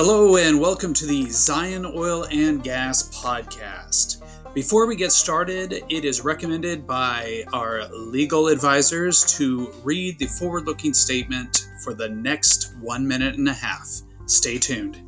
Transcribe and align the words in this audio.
Hello, 0.00 0.36
and 0.36 0.60
welcome 0.60 0.94
to 0.94 1.06
the 1.06 1.28
Zion 1.28 1.84
Oil 1.84 2.28
and 2.30 2.62
Gas 2.62 3.10
Podcast. 3.20 4.22
Before 4.54 4.86
we 4.86 4.94
get 4.94 5.10
started, 5.10 5.82
it 5.88 6.04
is 6.04 6.20
recommended 6.20 6.86
by 6.86 7.42
our 7.52 7.88
legal 7.88 8.46
advisors 8.46 9.24
to 9.36 9.72
read 9.82 10.16
the 10.20 10.26
forward 10.26 10.66
looking 10.66 10.94
statement 10.94 11.66
for 11.82 11.94
the 11.94 12.10
next 12.10 12.76
one 12.76 13.08
minute 13.08 13.34
and 13.34 13.48
a 13.48 13.52
half. 13.52 13.88
Stay 14.26 14.56
tuned. 14.56 15.07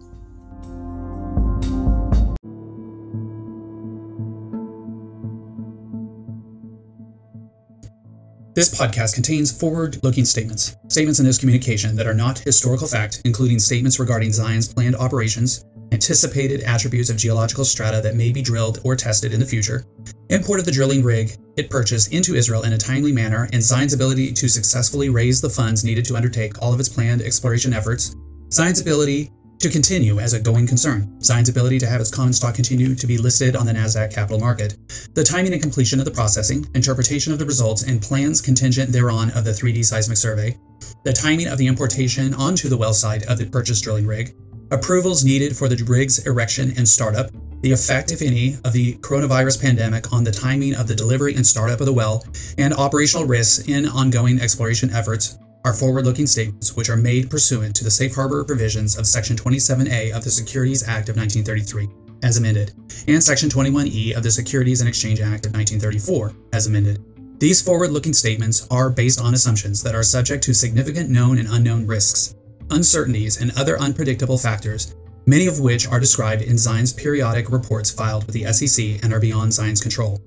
This 8.52 8.74
podcast 8.76 9.14
contains 9.14 9.56
forward 9.56 10.02
looking 10.02 10.24
statements. 10.24 10.76
Statements 10.88 11.20
in 11.20 11.26
this 11.26 11.38
communication 11.38 11.94
that 11.94 12.08
are 12.08 12.14
not 12.14 12.40
historical 12.40 12.88
fact, 12.88 13.22
including 13.24 13.60
statements 13.60 14.00
regarding 14.00 14.32
Zion's 14.32 14.66
planned 14.66 14.96
operations, 14.96 15.64
anticipated 15.92 16.62
attributes 16.62 17.10
of 17.10 17.16
geological 17.16 17.64
strata 17.64 18.00
that 18.02 18.16
may 18.16 18.32
be 18.32 18.42
drilled 18.42 18.80
or 18.82 18.96
tested 18.96 19.32
in 19.32 19.38
the 19.38 19.46
future, 19.46 19.86
import 20.30 20.58
of 20.58 20.66
the 20.66 20.72
drilling 20.72 21.04
rig 21.04 21.36
it 21.56 21.70
purchased 21.70 22.12
into 22.12 22.34
Israel 22.34 22.64
in 22.64 22.72
a 22.72 22.78
timely 22.78 23.12
manner, 23.12 23.48
and 23.52 23.62
Zion's 23.62 23.92
ability 23.92 24.32
to 24.32 24.48
successfully 24.48 25.10
raise 25.10 25.40
the 25.40 25.48
funds 25.48 25.84
needed 25.84 26.04
to 26.06 26.16
undertake 26.16 26.60
all 26.60 26.72
of 26.72 26.80
its 26.80 26.88
planned 26.88 27.22
exploration 27.22 27.72
efforts, 27.72 28.16
Zion's 28.50 28.80
ability 28.80 29.30
to 29.60 29.68
continue 29.68 30.18
as 30.18 30.32
a 30.32 30.40
going 30.40 30.66
concern, 30.66 31.20
Zion's 31.22 31.50
ability 31.50 31.78
to 31.78 31.86
have 31.86 32.00
its 32.00 32.10
common 32.10 32.32
stock 32.32 32.54
continue 32.54 32.94
to 32.94 33.06
be 33.06 33.18
listed 33.18 33.54
on 33.54 33.66
the 33.66 33.72
NASDAQ 33.72 34.12
capital 34.12 34.40
market, 34.40 34.76
the 35.14 35.22
timing 35.22 35.52
and 35.52 35.60
completion 35.60 35.98
of 35.98 36.06
the 36.06 36.10
processing, 36.10 36.66
interpretation 36.74 37.30
of 37.30 37.38
the 37.38 37.44
results, 37.44 37.82
and 37.82 38.00
plans 38.00 38.40
contingent 38.40 38.90
thereon 38.90 39.30
of 39.32 39.44
the 39.44 39.50
3D 39.50 39.84
seismic 39.84 40.16
survey, 40.16 40.56
the 41.04 41.12
timing 41.12 41.46
of 41.46 41.58
the 41.58 41.66
importation 41.66 42.32
onto 42.34 42.70
the 42.70 42.76
well 42.76 42.94
site 42.94 43.26
of 43.26 43.36
the 43.36 43.44
purchased 43.44 43.84
drilling 43.84 44.06
rig, 44.06 44.34
approvals 44.70 45.24
needed 45.24 45.54
for 45.54 45.68
the 45.68 45.84
rig's 45.84 46.26
erection 46.26 46.72
and 46.78 46.88
startup, 46.88 47.30
the 47.60 47.72
effect, 47.72 48.12
if 48.12 48.22
any, 48.22 48.56
of 48.64 48.72
the 48.72 48.94
coronavirus 49.00 49.60
pandemic 49.60 50.10
on 50.10 50.24
the 50.24 50.32
timing 50.32 50.74
of 50.74 50.88
the 50.88 50.94
delivery 50.94 51.34
and 51.34 51.46
startup 51.46 51.80
of 51.80 51.86
the 51.86 51.92
well, 51.92 52.24
and 52.56 52.72
operational 52.72 53.26
risks 53.26 53.68
in 53.68 53.86
ongoing 53.86 54.40
exploration 54.40 54.88
efforts 54.90 55.36
are 55.64 55.74
forward 55.74 56.04
looking 56.04 56.26
statements 56.26 56.74
which 56.74 56.88
are 56.88 56.96
made 56.96 57.30
pursuant 57.30 57.76
to 57.76 57.84
the 57.84 57.90
safe 57.90 58.14
harbor 58.14 58.44
provisions 58.44 58.96
of 58.96 59.06
Section 59.06 59.36
27A 59.36 60.12
of 60.12 60.24
the 60.24 60.30
Securities 60.30 60.82
Act 60.82 61.08
of 61.08 61.16
1933, 61.16 61.88
as 62.22 62.38
amended, 62.38 62.72
and 63.08 63.22
Section 63.22 63.48
21E 63.48 64.16
of 64.16 64.22
the 64.22 64.30
Securities 64.30 64.80
and 64.80 64.88
Exchange 64.88 65.20
Act 65.20 65.46
of 65.46 65.52
1934, 65.52 66.32
as 66.52 66.66
amended. 66.66 67.04
These 67.38 67.62
forward 67.62 67.90
looking 67.90 68.12
statements 68.12 68.66
are 68.70 68.90
based 68.90 69.20
on 69.20 69.34
assumptions 69.34 69.82
that 69.82 69.94
are 69.94 70.02
subject 70.02 70.44
to 70.44 70.54
significant 70.54 71.08
known 71.10 71.38
and 71.38 71.48
unknown 71.48 71.86
risks, 71.86 72.34
uncertainties, 72.70 73.40
and 73.40 73.50
other 73.56 73.78
unpredictable 73.78 74.38
factors, 74.38 74.94
many 75.26 75.46
of 75.46 75.60
which 75.60 75.88
are 75.88 76.00
described 76.00 76.42
in 76.42 76.58
Zion's 76.58 76.92
periodic 76.92 77.50
reports 77.50 77.90
filed 77.90 78.26
with 78.26 78.34
the 78.34 78.52
SEC 78.52 79.02
and 79.02 79.12
are 79.12 79.20
beyond 79.20 79.52
Zion's 79.52 79.80
control. 79.80 80.20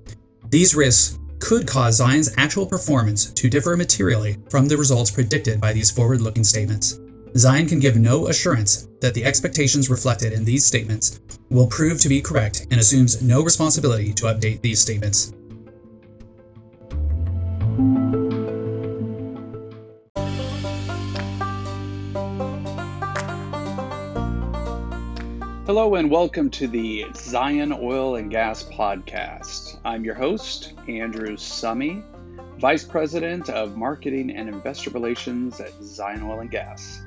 These 0.50 0.74
risks 0.74 1.18
could 1.44 1.66
cause 1.66 1.96
Zion's 1.96 2.32
actual 2.38 2.64
performance 2.64 3.30
to 3.30 3.50
differ 3.50 3.76
materially 3.76 4.38
from 4.48 4.66
the 4.66 4.78
results 4.78 5.10
predicted 5.10 5.60
by 5.60 5.74
these 5.74 5.90
forward 5.90 6.22
looking 6.22 6.42
statements. 6.42 6.98
Zion 7.36 7.66
can 7.66 7.80
give 7.80 7.96
no 7.96 8.28
assurance 8.28 8.88
that 9.02 9.12
the 9.12 9.26
expectations 9.26 9.90
reflected 9.90 10.32
in 10.32 10.46
these 10.46 10.64
statements 10.64 11.20
will 11.50 11.66
prove 11.66 12.00
to 12.00 12.08
be 12.08 12.22
correct 12.22 12.66
and 12.70 12.80
assumes 12.80 13.20
no 13.20 13.42
responsibility 13.42 14.14
to 14.14 14.24
update 14.24 14.62
these 14.62 14.80
statements. 14.80 15.34
Hello 25.66 25.94
and 25.94 26.10
welcome 26.10 26.50
to 26.50 26.68
the 26.68 27.06
Zion 27.16 27.72
Oil 27.72 28.16
and 28.16 28.30
Gas 28.30 28.64
Podcast. 28.64 29.80
I'm 29.82 30.04
your 30.04 30.14
host, 30.14 30.74
Andrew 30.88 31.38
Summey, 31.38 32.02
Vice 32.58 32.84
President 32.84 33.48
of 33.48 33.74
Marketing 33.74 34.30
and 34.36 34.46
Investor 34.46 34.90
Relations 34.90 35.58
at 35.60 35.72
Zion 35.82 36.22
Oil 36.22 36.40
and 36.40 36.50
Gas. 36.50 37.02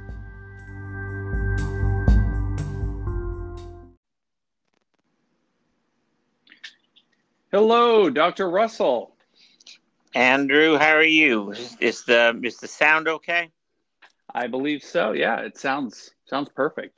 Hello, 7.51 8.09
Dr. 8.09 8.49
Russell. 8.49 9.15
Andrew, 10.15 10.77
how 10.77 10.95
are 10.95 11.03
you? 11.03 11.51
Is 11.79 12.05
the 12.05 12.39
is 12.43 12.57
the 12.57 12.67
sound 12.67 13.07
okay? 13.07 13.51
I 14.33 14.47
believe 14.47 14.81
so. 14.81 15.11
Yeah, 15.11 15.41
it 15.41 15.59
sounds 15.59 16.09
sounds 16.25 16.49
perfect. 16.49 16.97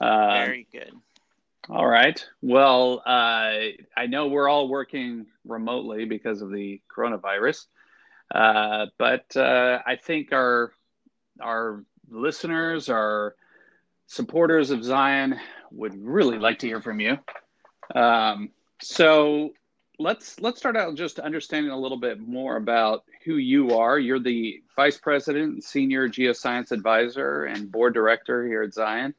Uh, 0.00 0.44
Very 0.44 0.66
good. 0.72 0.92
All 1.68 1.86
right. 1.86 2.24
Well, 2.42 3.02
uh, 3.04 3.52
I 3.96 4.06
know 4.06 4.28
we're 4.28 4.48
all 4.48 4.68
working 4.68 5.26
remotely 5.44 6.04
because 6.04 6.40
of 6.40 6.52
the 6.52 6.80
coronavirus, 6.94 7.66
uh, 8.32 8.86
but 8.98 9.36
uh, 9.36 9.80
I 9.84 9.96
think 9.96 10.32
our 10.32 10.72
our 11.40 11.84
listeners, 12.08 12.88
our 12.88 13.34
supporters 14.06 14.70
of 14.70 14.84
Zion, 14.84 15.40
would 15.72 16.00
really 16.00 16.38
like 16.38 16.60
to 16.60 16.68
hear 16.68 16.80
from 16.80 17.00
you. 17.00 17.18
Um, 17.96 18.50
so 18.80 19.52
let's 19.98 20.38
let's 20.38 20.60
start 20.60 20.76
out 20.76 20.94
just 20.94 21.18
understanding 21.18 21.72
a 21.72 21.78
little 21.78 21.98
bit 21.98 22.20
more 22.20 22.58
about 22.58 23.02
who 23.24 23.38
you 23.38 23.76
are. 23.76 23.98
You're 23.98 24.20
the 24.20 24.62
vice 24.76 24.98
president, 24.98 25.64
senior 25.64 26.08
geoscience 26.08 26.70
advisor, 26.70 27.46
and 27.46 27.72
board 27.72 27.92
director 27.92 28.46
here 28.46 28.62
at 28.62 28.72
Zion 28.72 29.16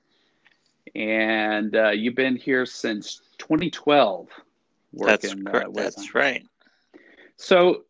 and 0.95 1.75
uh, 1.75 1.89
you've 1.89 2.15
been 2.15 2.35
here 2.35 2.65
since 2.65 3.21
2012. 3.37 4.27
Working, 4.93 5.07
That's 5.07 5.33
correct. 5.33 5.67
Uh, 5.67 5.71
That's 5.73 6.15
right. 6.15 6.45
So, 7.35 7.83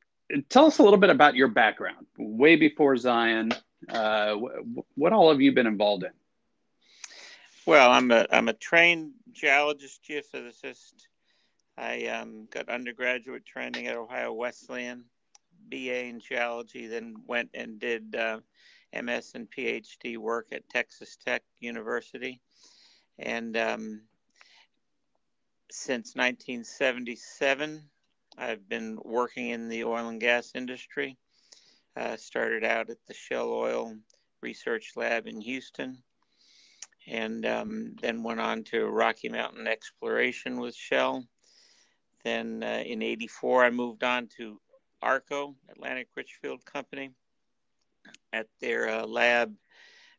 tell 0.50 0.66
us 0.66 0.80
a 0.80 0.84
little 0.84 1.00
bit 1.00 1.10
about 1.10 1.36
your 1.36 1.48
background. 1.48 2.06
Way 2.18 2.56
before 2.56 2.98
Zion, 2.98 3.52
uh, 3.90 4.36
what 4.96 5.14
all 5.14 5.32
have 5.32 5.42
you 5.42 5.52
been 5.52 5.68
involved 5.68 6.04
in? 6.04 6.12
Well, 7.66 7.92
I'm 7.92 8.12
a 8.12 8.26
I'm 8.32 8.48
a 8.48 8.54
trained 8.54 9.12
geologist, 9.32 10.02
geophysicist. 10.10 10.94
I 11.78 12.08
um, 12.08 12.48
got 12.50 12.70
undergraduate 12.70 13.46
training 13.46 13.88
at 13.88 13.96
Ohio 13.96 14.34
Wesleyan, 14.34 15.04
BA 15.70 16.06
in 16.06 16.20
geology, 16.20 16.88
then 16.88 17.16
went 17.28 17.50
and 17.54 17.80
did 17.80 18.16
uh, 18.16 18.40
MS 18.94 19.34
and 19.36 19.48
PhD 19.52 20.18
work 20.18 20.48
at 20.52 20.68
Texas 20.70 21.18
Tech 21.24 21.44
University 21.60 22.42
and 23.20 23.58
um, 23.58 24.02
since 25.72 26.16
1977, 26.16 27.84
I've 28.38 28.68
been 28.70 29.00
working 29.04 29.50
in 29.50 29.70
the 29.70 29.84
oil 29.84 30.08
and 30.08 30.20
gas 30.20 30.52
industry. 30.56 31.18
Uh, 31.96 32.16
started 32.16 32.64
out 32.64 32.92
at 32.92 32.98
the 33.08 33.14
Shell 33.14 33.52
Oil 33.52 33.96
Research 34.42 34.92
Lab 34.96 35.26
in 35.26 35.42
Houston, 35.42 35.98
and 37.08 37.44
um, 37.44 37.96
then 38.00 38.22
went 38.22 38.40
on 38.40 38.64
to 38.66 38.86
Rocky 38.86 39.30
Mountain 39.30 39.66
Exploration 39.68 40.60
with 40.60 40.76
Shell. 40.76 41.26
Then 42.24 42.62
uh, 42.62 42.84
in 42.86 43.02
'84, 43.02 43.66
I 43.66 43.70
moved 43.72 44.04
on 44.04 44.28
to 44.38 44.60
ARCO, 45.02 45.56
Atlantic 45.70 46.10
Richfield 46.16 46.64
Company, 46.66 47.10
at 48.32 48.46
their 48.62 48.90
uh, 48.90 49.08
lab, 49.08 49.56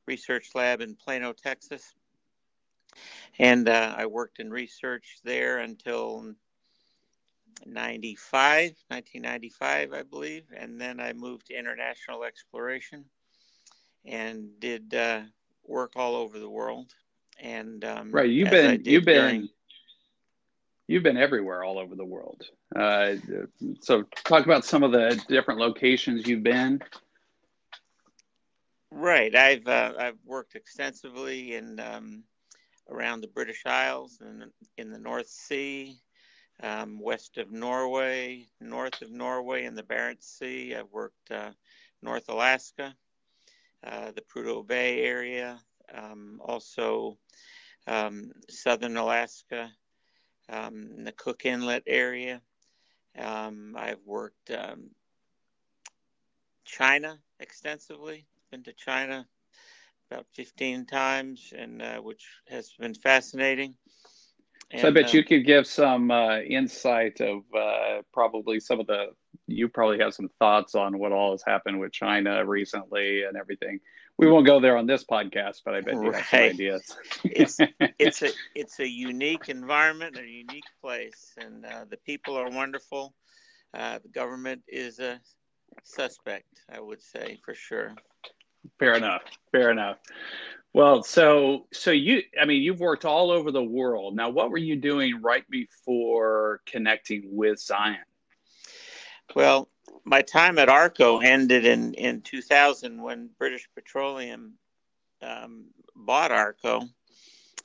research 0.07 0.49
lab 0.57 0.81
in 0.81 0.97
Plano, 0.97 1.33
Texas 1.33 1.95
and 3.39 3.69
uh, 3.69 3.95
I 3.97 4.07
worked 4.07 4.41
in 4.41 4.51
research 4.51 5.19
there 5.25 5.59
until 5.59 6.35
95, 7.67 8.75
1995, 8.89 9.93
I 9.93 10.03
believe, 10.03 10.45
and 10.57 10.81
then 10.81 11.01
I 11.01 11.13
moved 11.13 11.47
to 11.47 11.59
international 11.59 12.25
exploration 12.25 13.05
and 14.05 14.49
did 14.61 14.95
uh, 14.95 15.23
work 15.65 15.93
all 15.97 16.17
over 16.17 16.39
the 16.39 16.49
world. 16.49 16.95
And 17.41 17.85
um, 17.85 18.11
right, 18.11 18.29
you've 18.29 18.51
been 18.51 18.83
you've 18.85 19.05
been 19.05 19.23
during... 19.23 19.49
you've 20.89 21.03
been 21.03 21.17
everywhere 21.17 21.63
all 21.63 21.79
over 21.79 21.95
the 21.95 22.05
world. 22.05 22.43
Uh, 22.75 23.15
so 23.81 24.03
talk 24.25 24.45
about 24.45 24.65
some 24.65 24.83
of 24.83 24.93
the 24.93 25.23
different 25.29 25.61
locations 25.61 26.27
you've 26.27 26.43
been. 26.43 26.81
Right, 28.91 29.35
I've 29.35 29.67
uh, 29.69 29.93
I've 29.99 30.19
worked 30.25 30.57
extensively 30.57 31.55
in 31.55 31.79
um, 31.79 32.25
around 32.89 33.21
the 33.21 33.29
British 33.29 33.65
Isles 33.67 34.19
and 34.21 34.51
in 34.77 34.91
the 34.91 34.99
North 34.99 35.29
Sea, 35.29 35.97
um, 36.63 36.99
west 37.01 37.39
of 37.39 37.53
Norway, 37.53 38.47
north 38.61 39.01
of 39.03 39.11
Norway, 39.11 39.65
in 39.65 39.75
the 39.75 39.83
Barents 39.83 40.39
Sea. 40.39 40.75
I've 40.75 40.91
worked 40.91 41.31
uh, 41.31 41.51
North 42.03 42.29
Alaska, 42.29 42.95
uh, 43.85 44.13
the 44.13 44.23
Prudhoe 44.23 44.67
Bay 44.67 45.03
area, 45.03 45.61
um, 45.95 46.41
also 46.45 47.17
um, 47.87 48.33
southern 48.49 48.97
Alaska, 48.97 49.71
um, 50.49 51.05
the 51.05 51.13
Cook 51.13 51.45
Inlet 51.45 51.85
area. 51.87 52.41
Um, 53.19 53.75
I've 53.77 54.05
worked 54.05 54.51
um, 54.51 54.91
China 56.65 57.19
extensively, 57.41 58.27
been 58.51 58.63
to 58.65 58.73
China 58.73 59.27
about 60.11 60.27
15 60.35 60.87
times, 60.87 61.53
and 61.57 61.83
uh, 61.83 61.99
which 61.99 62.27
has 62.49 62.73
been 62.79 62.95
fascinating. 62.95 63.75
And, 64.71 64.83
so 64.83 64.89
I 64.89 64.91
bet 64.91 65.15
you 65.15 65.25
could 65.25 65.47
give 65.47 65.67
some 65.67 66.11
uh, 66.11 66.41
insight 66.41 67.21
of 67.21 67.43
uh, 67.57 68.03
probably 68.13 68.61
some 68.61 68.81
of 68.81 68.87
the. 68.87 69.07
You 69.47 69.69
probably 69.69 69.99
have 70.01 70.13
some 70.13 70.29
thoughts 70.39 70.75
on 70.75 70.99
what 70.99 71.11
all 71.11 71.31
has 71.31 71.43
happened 71.47 71.81
with 71.81 71.91
China 71.93 72.45
recently 72.45 73.25
and 73.25 73.37
everything. 73.37 73.81
We 74.19 74.31
won't 74.31 74.47
go 74.47 74.61
there 74.61 74.77
on 74.77 74.87
this 74.87 75.05
podcast, 75.05 75.63
but 75.65 75.75
I 75.75 75.81
bet 75.81 75.95
you 75.95 76.11
right. 76.11 76.17
have 76.17 76.27
some 76.27 76.41
ideas. 76.41 76.97
it's 77.25 77.59
it's 77.99 78.23
a 78.23 78.31
it's 78.55 78.81
a 78.81 78.87
unique 78.87 79.49
environment, 79.49 80.19
a 80.19 80.27
unique 80.27 80.69
place, 80.83 81.35
and 81.39 81.65
uh, 81.65 81.87
the 81.89 81.97
people 81.99 82.37
are 82.37 82.51
wonderful. 82.51 83.15
Uh, 83.73 84.01
the 84.03 84.09
government 84.09 84.63
is 84.69 84.99
a 84.99 85.21
suspect, 85.83 86.63
I 86.71 86.81
would 86.81 87.03
say 87.03 87.39
for 87.45 87.55
sure. 87.55 87.95
Fair 88.79 88.95
enough. 88.95 89.23
Fair 89.53 89.71
enough. 89.71 89.99
Well, 90.75 91.03
so 91.03 91.67
so 91.73 91.91
you 91.91 92.23
I 92.41 92.45
mean 92.45 92.63
you've 92.63 92.81
worked 92.81 93.05
all 93.05 93.31
over 93.31 93.51
the 93.51 93.63
world. 93.63 94.15
Now 94.15 94.29
what 94.29 94.51
were 94.51 94.59
you 94.59 94.77
doing 94.77 95.21
right 95.23 95.49
before 95.51 96.61
connecting 96.67 97.25
with 97.33 97.59
Zion? 97.59 97.97
Well, 99.35 99.69
my 100.05 100.23
time 100.23 100.59
at 100.59 100.69
Arco 100.69 101.19
ended 101.19 101.65
in 101.65 101.95
in 101.95 102.23
2000 102.23 103.03
when 103.03 103.31
British 103.39 103.69
Petroleum 103.75 104.55
um, 105.23 105.67
bought 105.97 106.31
Arco 106.31 106.83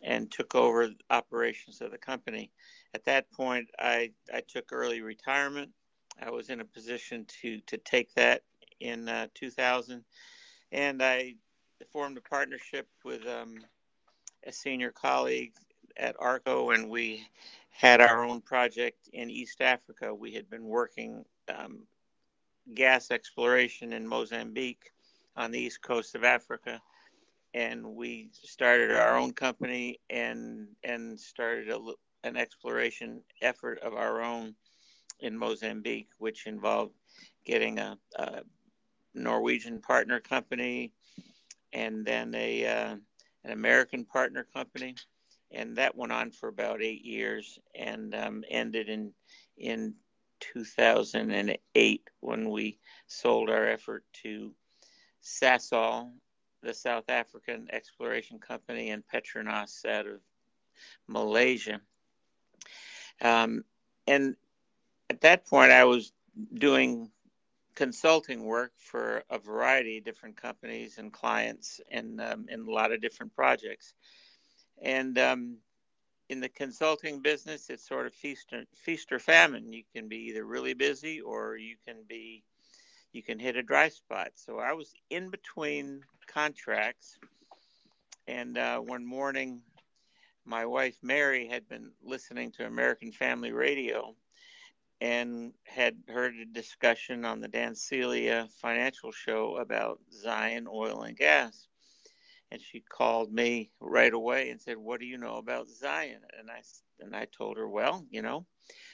and 0.02 0.30
took 0.32 0.56
over 0.56 0.90
operations 1.10 1.82
of 1.82 1.92
the 1.92 1.98
company. 1.98 2.52
At 2.94 3.06
that 3.06 3.32
point, 3.32 3.70
I 3.80 4.12
I 4.34 4.42
took 4.48 4.72
early 4.72 5.02
retirement. 5.02 5.72
I 6.22 6.30
was 6.30 6.50
in 6.50 6.62
a 6.62 6.66
position 6.66 7.26
to 7.42 7.60
to 7.62 7.78
take 7.78 8.14
that 8.16 8.44
in 8.80 9.08
uh, 9.08 9.28
2000, 9.34 10.04
and 10.74 11.04
I 11.04 11.36
formed 11.92 12.18
a 12.18 12.22
partnership 12.22 12.88
with 13.06 13.26
um, 13.28 13.60
a 14.46 14.52
senior 14.52 14.92
colleague 14.92 15.54
at 15.96 16.16
ARCO, 16.20 16.72
and 16.72 16.90
we 16.90 17.28
had 17.70 18.02
our 18.02 18.26
own 18.26 18.42
project 18.42 19.08
in 19.14 19.30
East 19.30 19.62
Africa. 19.62 20.14
We 20.14 20.34
had 20.34 20.50
been 20.50 20.66
working 20.66 21.24
um, 21.48 21.84
gas 22.74 23.12
exploration 23.12 23.94
in 23.94 24.08
Mozambique 24.08 24.92
on 25.38 25.52
the 25.52 25.60
east 25.60 25.82
coast 25.84 26.16
of 26.16 26.24
Africa, 26.24 26.82
and 27.54 27.96
we 27.96 28.30
started 28.34 28.92
our 28.92 29.16
own 29.16 29.32
company 29.32 30.00
and 30.10 30.68
and 30.84 31.20
started 31.20 31.70
a, 31.70 31.80
an 32.24 32.36
exploration 32.36 33.22
effort 33.42 33.80
of 33.80 33.94
our 33.94 34.24
own 34.24 34.56
in 35.20 35.38
Mozambique, 35.38 36.10
which 36.18 36.48
involved 36.48 36.94
getting 37.46 37.78
a, 37.78 37.98
a 38.16 38.42
Norwegian 39.14 39.80
partner 39.80 40.20
company, 40.20 40.92
and 41.72 42.06
then 42.06 42.34
a 42.36 42.66
uh, 42.66 42.96
an 43.44 43.52
American 43.52 44.06
partner 44.06 44.48
company, 44.54 44.96
and 45.52 45.76
that 45.78 45.96
went 45.96 46.12
on 46.12 46.32
for 46.32 46.50
about 46.50 46.82
eight 46.82 47.04
years 47.04 47.60
and 47.76 48.14
um, 48.16 48.44
ended 48.50 48.90
in 48.90 49.14
in 49.58 49.94
2008 50.40 52.10
when 52.20 52.50
we 52.50 52.78
sold 53.08 53.50
our 53.50 53.68
effort 53.68 54.04
to 54.24 54.52
Sasol, 55.24 56.12
the 56.62 56.74
South 56.74 57.06
African 57.10 57.68
exploration 57.72 58.40
company, 58.40 58.90
and 58.90 59.04
Petronas 59.08 59.86
out 59.86 60.08
of 60.08 60.20
Malaysia. 61.08 61.80
Um, 63.22 63.64
and 64.08 64.36
at 65.10 65.22
that 65.22 65.46
point, 65.46 65.72
I 65.72 65.86
was 65.86 66.12
doing 66.54 67.10
consulting 67.76 68.44
work 68.44 68.72
for 68.78 69.24
a 69.30 69.38
variety 69.38 69.98
of 69.98 70.04
different 70.04 70.38
companies 70.38 70.98
and 70.98 71.12
clients 71.12 71.82
and 71.90 72.22
um, 72.22 72.46
in 72.50 72.62
a 72.62 72.72
lot 72.72 72.92
of 72.92 73.02
different 73.02 73.34
projects. 73.36 73.94
And 74.82 75.18
um, 75.18 75.58
in 76.30 76.40
the 76.40 76.50
consulting 76.50 77.22
business, 77.22 77.70
it's 77.70 77.88
sort 77.88 78.06
of 78.06 78.14
feast 78.14 78.54
or, 78.54 78.64
feast 78.76 79.12
or 79.12 79.20
famine. 79.20 79.74
You 79.74 79.84
can 79.96 80.08
be 80.08 80.18
either 80.30 80.46
really 80.46 80.74
busy 80.74 81.22
or 81.22 81.58
you 81.58 81.76
can 81.86 81.98
be 82.08 82.44
you 83.12 83.22
can 83.22 83.38
hit 83.38 83.56
a 83.56 83.62
dry 83.62 83.90
spot. 83.90 84.30
So 84.36 84.58
I 84.58 84.74
was 84.74 84.92
in 85.12 85.30
between 85.30 86.02
contracts, 86.26 87.20
and 88.28 88.58
uh, 88.58 88.80
one 88.80 89.06
morning, 89.06 89.62
my 90.46 90.66
wife 90.66 90.98
Mary 91.04 91.48
had 91.48 91.70
been 91.70 91.92
listening 92.04 92.52
to 92.54 92.66
American 92.66 93.12
Family 93.12 93.52
Radio 93.52 94.16
and 95.04 95.52
had 95.66 95.98
heard 96.08 96.34
a 96.36 96.46
discussion 96.46 97.26
on 97.26 97.42
the 97.42 97.48
Dan 97.50 97.76
Celia 97.76 98.48
financial 98.62 99.12
show 99.12 99.58
about 99.58 100.00
Zion 100.14 100.66
Oil 100.66 101.02
and 101.02 101.18
Gas. 101.18 101.68
And 102.52 102.62
she 102.62 102.80
called 102.80 103.34
me 103.34 103.70
right 103.82 104.14
away 104.14 104.50
and 104.50 104.62
said, 104.62 104.78
"What 104.78 105.02
do 105.02 105.06
you 105.06 105.18
know 105.18 105.36
about 105.36 105.68
Zion?" 105.68 106.22
And 106.40 106.50
I 106.50 106.62
and 107.02 107.14
I 107.14 107.26
told 107.26 107.58
her, 107.58 107.68
"Well, 107.68 108.06
you 108.12 108.22
know, 108.22 108.46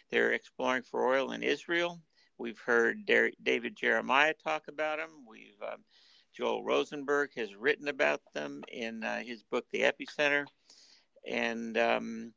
they're 0.10 0.32
exploring 0.32 0.82
for 0.82 1.08
oil 1.08 1.32
in 1.34 1.44
Israel. 1.44 2.02
We've 2.40 2.60
heard 2.60 3.06
David 3.06 3.76
Jeremiah 3.76 4.34
talk 4.34 4.68
about 4.68 4.98
them. 4.98 5.28
We've 5.28 5.62
um, 5.62 5.84
Joel 6.34 6.64
Rosenberg 6.64 7.36
has 7.36 7.54
written 7.54 7.88
about 7.88 8.22
them 8.34 8.64
in 8.72 9.04
uh, 9.04 9.20
his 9.20 9.44
book, 9.44 9.68
The 9.70 9.82
Epicenter." 9.82 10.48
And 11.28 11.78
um, 11.78 12.34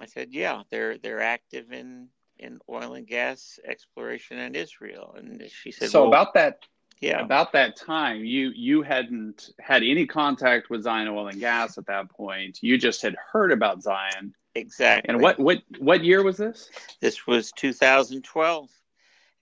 I 0.00 0.06
said, 0.06 0.28
"Yeah, 0.30 0.62
they're 0.70 0.96
they're 0.96 1.22
active 1.22 1.72
in 1.72 2.08
in 2.40 2.58
oil 2.68 2.94
and 2.94 3.06
gas 3.06 3.60
exploration 3.64 4.38
in 4.38 4.54
Israel. 4.54 5.14
And 5.16 5.42
she 5.50 5.70
said, 5.70 5.90
"So 5.90 6.00
well, 6.00 6.08
about 6.08 6.34
that, 6.34 6.60
yeah, 7.00 7.20
about 7.20 7.52
that 7.52 7.76
time, 7.76 8.24
you 8.24 8.50
you 8.54 8.82
hadn't 8.82 9.50
had 9.60 9.82
any 9.82 10.06
contact 10.06 10.70
with 10.70 10.82
Zion 10.82 11.08
Oil 11.08 11.28
and 11.28 11.38
Gas 11.38 11.78
at 11.78 11.86
that 11.86 12.10
point. 12.10 12.58
You 12.62 12.78
just 12.78 13.02
had 13.02 13.14
heard 13.32 13.52
about 13.52 13.82
Zion, 13.82 14.34
exactly. 14.54 15.08
And 15.08 15.22
what 15.22 15.38
what 15.38 15.62
what 15.78 16.02
year 16.02 16.22
was 16.22 16.36
this? 16.36 16.70
This 17.00 17.26
was 17.26 17.52
2012. 17.52 18.70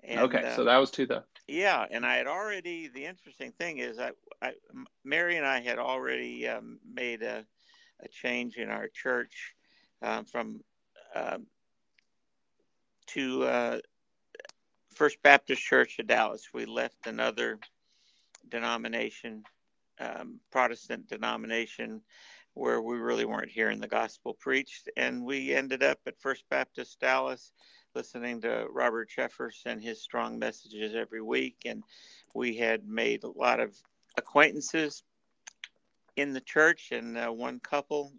And, 0.05 0.21
okay, 0.21 0.45
uh, 0.45 0.57
so 0.57 0.65
that 0.65 0.77
was 0.77 0.91
two 0.91 1.07
the. 1.07 1.25
Yeah, 1.47 1.87
and 1.91 2.05
I 2.05 2.17
had 2.17 2.27
already. 2.27 2.89
The 2.89 3.07
interesting 3.07 3.53
thing 3.53 3.79
is, 3.79 3.99
I, 3.99 4.11
I 4.43 4.53
Mary 5.05 5.37
and 5.37 5.47
I 5.47 5.61
had 5.61 5.79
already 5.79 6.47
um, 6.49 6.79
made 6.85 7.23
a 7.23 7.45
a 8.01 8.09
change 8.09 8.57
in 8.57 8.71
our 8.71 8.89
church 8.89 9.55
um, 10.03 10.25
from 10.25 10.61
um, 11.15 11.47
to 13.09 13.45
uh, 13.45 13.79
First 14.95 15.23
Baptist 15.23 15.63
Church 15.63 15.99
of 15.99 16.07
Dallas. 16.07 16.49
We 16.53 16.67
left 16.67 17.07
another 17.07 17.59
denomination, 18.49 19.45
um, 19.99 20.41
Protestant 20.51 21.09
denomination, 21.09 22.03
where 22.55 22.83
we 22.83 22.97
really 22.97 23.25
weren't 23.25 23.51
hearing 23.51 23.81
the 23.81 23.89
gospel 23.89 24.35
preached, 24.35 24.89
and 24.97 25.25
we 25.25 25.55
ended 25.55 25.83
up 25.83 25.99
at 26.07 26.21
First 26.21 26.45
Baptist 26.51 26.99
Dallas, 27.01 27.53
listening 27.95 28.41
to 28.43 28.67
Robert 28.71 29.09
Jeffress 29.17 29.65
and 29.65 29.83
his 29.83 30.03
strong 30.03 30.39
messages 30.39 30.95
every 30.95 31.23
week, 31.23 31.63
and 31.65 31.83
we 32.35 32.57
had 32.57 32.87
made 32.87 33.25
a 33.25 33.31
lot 33.31 33.61
of 33.61 33.75
acquaintances 34.17 35.03
in 36.17 36.33
the 36.33 36.41
church, 36.41 36.89
and 36.91 37.17
uh, 37.17 37.29
one 37.29 37.61
couple 37.61 38.13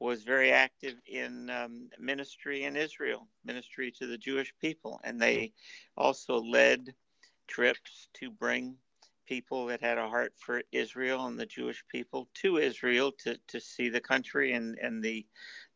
was 0.00 0.22
very 0.22 0.52
active 0.52 0.94
in 1.06 1.50
um, 1.50 1.88
ministry 1.98 2.64
in 2.64 2.76
Israel, 2.76 3.26
ministry 3.44 3.90
to 3.98 4.06
the 4.06 4.18
Jewish 4.18 4.54
people, 4.60 5.00
and 5.04 5.20
they 5.20 5.52
also 5.96 6.40
led 6.40 6.94
trips 7.48 8.08
to 8.14 8.30
bring 8.30 8.76
people 9.26 9.66
that 9.66 9.80
had 9.80 9.98
a 9.98 10.08
heart 10.08 10.32
for 10.36 10.62
Israel 10.72 11.26
and 11.26 11.38
the 11.38 11.46
Jewish 11.46 11.84
people 11.90 12.28
to 12.34 12.58
Israel 12.58 13.12
to, 13.12 13.38
to 13.48 13.60
see 13.60 13.88
the 13.88 14.00
country 14.00 14.52
and, 14.52 14.78
and 14.78 15.02
the 15.02 15.26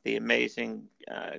the 0.04 0.16
amazing 0.16 0.88
uh, 1.10 1.38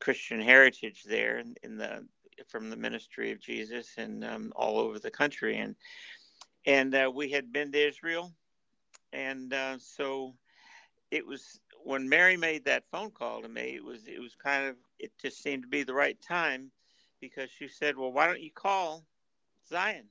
Christian 0.00 0.40
heritage 0.40 1.04
there 1.04 1.42
in, 1.62 1.76
the 1.76 2.06
from 2.48 2.68
the 2.68 2.76
ministry 2.76 3.32
of 3.32 3.40
Jesus 3.40 3.94
and 3.96 4.24
um, 4.24 4.52
all 4.56 4.78
over 4.78 4.98
the 4.98 5.10
country. 5.10 5.58
And 5.58 5.74
and 6.66 6.94
uh, 6.94 7.10
we 7.14 7.30
had 7.30 7.52
been 7.52 7.72
to 7.72 7.88
Israel. 7.88 8.32
And 9.12 9.52
uh, 9.52 9.78
so 9.78 10.34
it 11.10 11.24
was 11.26 11.60
when 11.84 12.08
Mary 12.08 12.36
made 12.36 12.64
that 12.64 12.88
phone 12.90 13.10
call 13.10 13.42
to 13.42 13.48
me, 13.48 13.74
it 13.76 13.84
was 13.84 14.06
it 14.06 14.20
was 14.20 14.34
kind 14.34 14.66
of 14.66 14.76
it 14.98 15.12
just 15.20 15.42
seemed 15.42 15.62
to 15.62 15.68
be 15.68 15.82
the 15.82 15.94
right 15.94 16.20
time 16.22 16.70
because 17.20 17.50
she 17.50 17.68
said, 17.68 17.96
"Well, 17.96 18.12
why 18.12 18.26
don't 18.26 18.40
you 18.40 18.50
call 18.50 19.04
Zion 19.68 20.08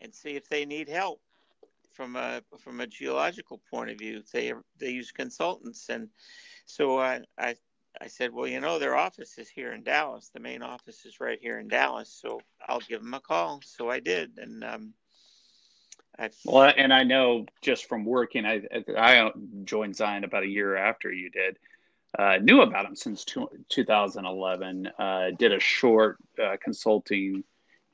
and 0.00 0.14
see 0.14 0.36
if 0.36 0.48
they 0.48 0.64
need 0.64 0.88
help 0.88 1.20
from 1.92 2.16
a 2.16 2.42
from 2.58 2.80
a 2.80 2.86
geological 2.86 3.60
point 3.70 3.90
of 3.90 3.98
view? 3.98 4.22
They 4.32 4.52
they 4.78 4.90
use 4.90 5.10
consultants." 5.10 5.88
And 5.88 6.08
so 6.66 7.00
I 7.00 7.22
I 7.36 7.56
I 8.00 8.06
said, 8.06 8.32
"Well, 8.32 8.46
you 8.46 8.60
know, 8.60 8.78
their 8.78 8.96
office 8.96 9.38
is 9.38 9.48
here 9.48 9.72
in 9.72 9.82
Dallas. 9.82 10.30
The 10.32 10.40
main 10.40 10.62
office 10.62 11.04
is 11.04 11.20
right 11.20 11.38
here 11.40 11.58
in 11.58 11.68
Dallas, 11.68 12.10
so 12.10 12.40
I'll 12.68 12.80
give 12.80 13.02
them 13.02 13.14
a 13.14 13.20
call." 13.20 13.60
So 13.64 13.90
I 13.90 13.98
did, 13.98 14.38
and 14.38 14.62
um, 14.62 14.94
I've... 16.18 16.34
Well, 16.44 16.72
and 16.76 16.92
I 16.92 17.02
know 17.02 17.46
just 17.60 17.88
from 17.88 18.04
working, 18.04 18.46
I 18.46 18.62
I 18.96 19.30
joined 19.64 19.96
Zion 19.96 20.24
about 20.24 20.42
a 20.42 20.48
year 20.48 20.76
after 20.76 21.12
you 21.12 21.30
did. 21.30 21.58
Uh, 22.16 22.38
knew 22.40 22.60
about 22.60 22.86
him 22.86 22.94
since 22.94 23.24
two, 23.24 23.48
2011. 23.70 24.86
Uh, 24.98 25.30
did 25.36 25.52
a 25.52 25.58
short 25.58 26.18
uh, 26.42 26.56
consulting 26.62 27.42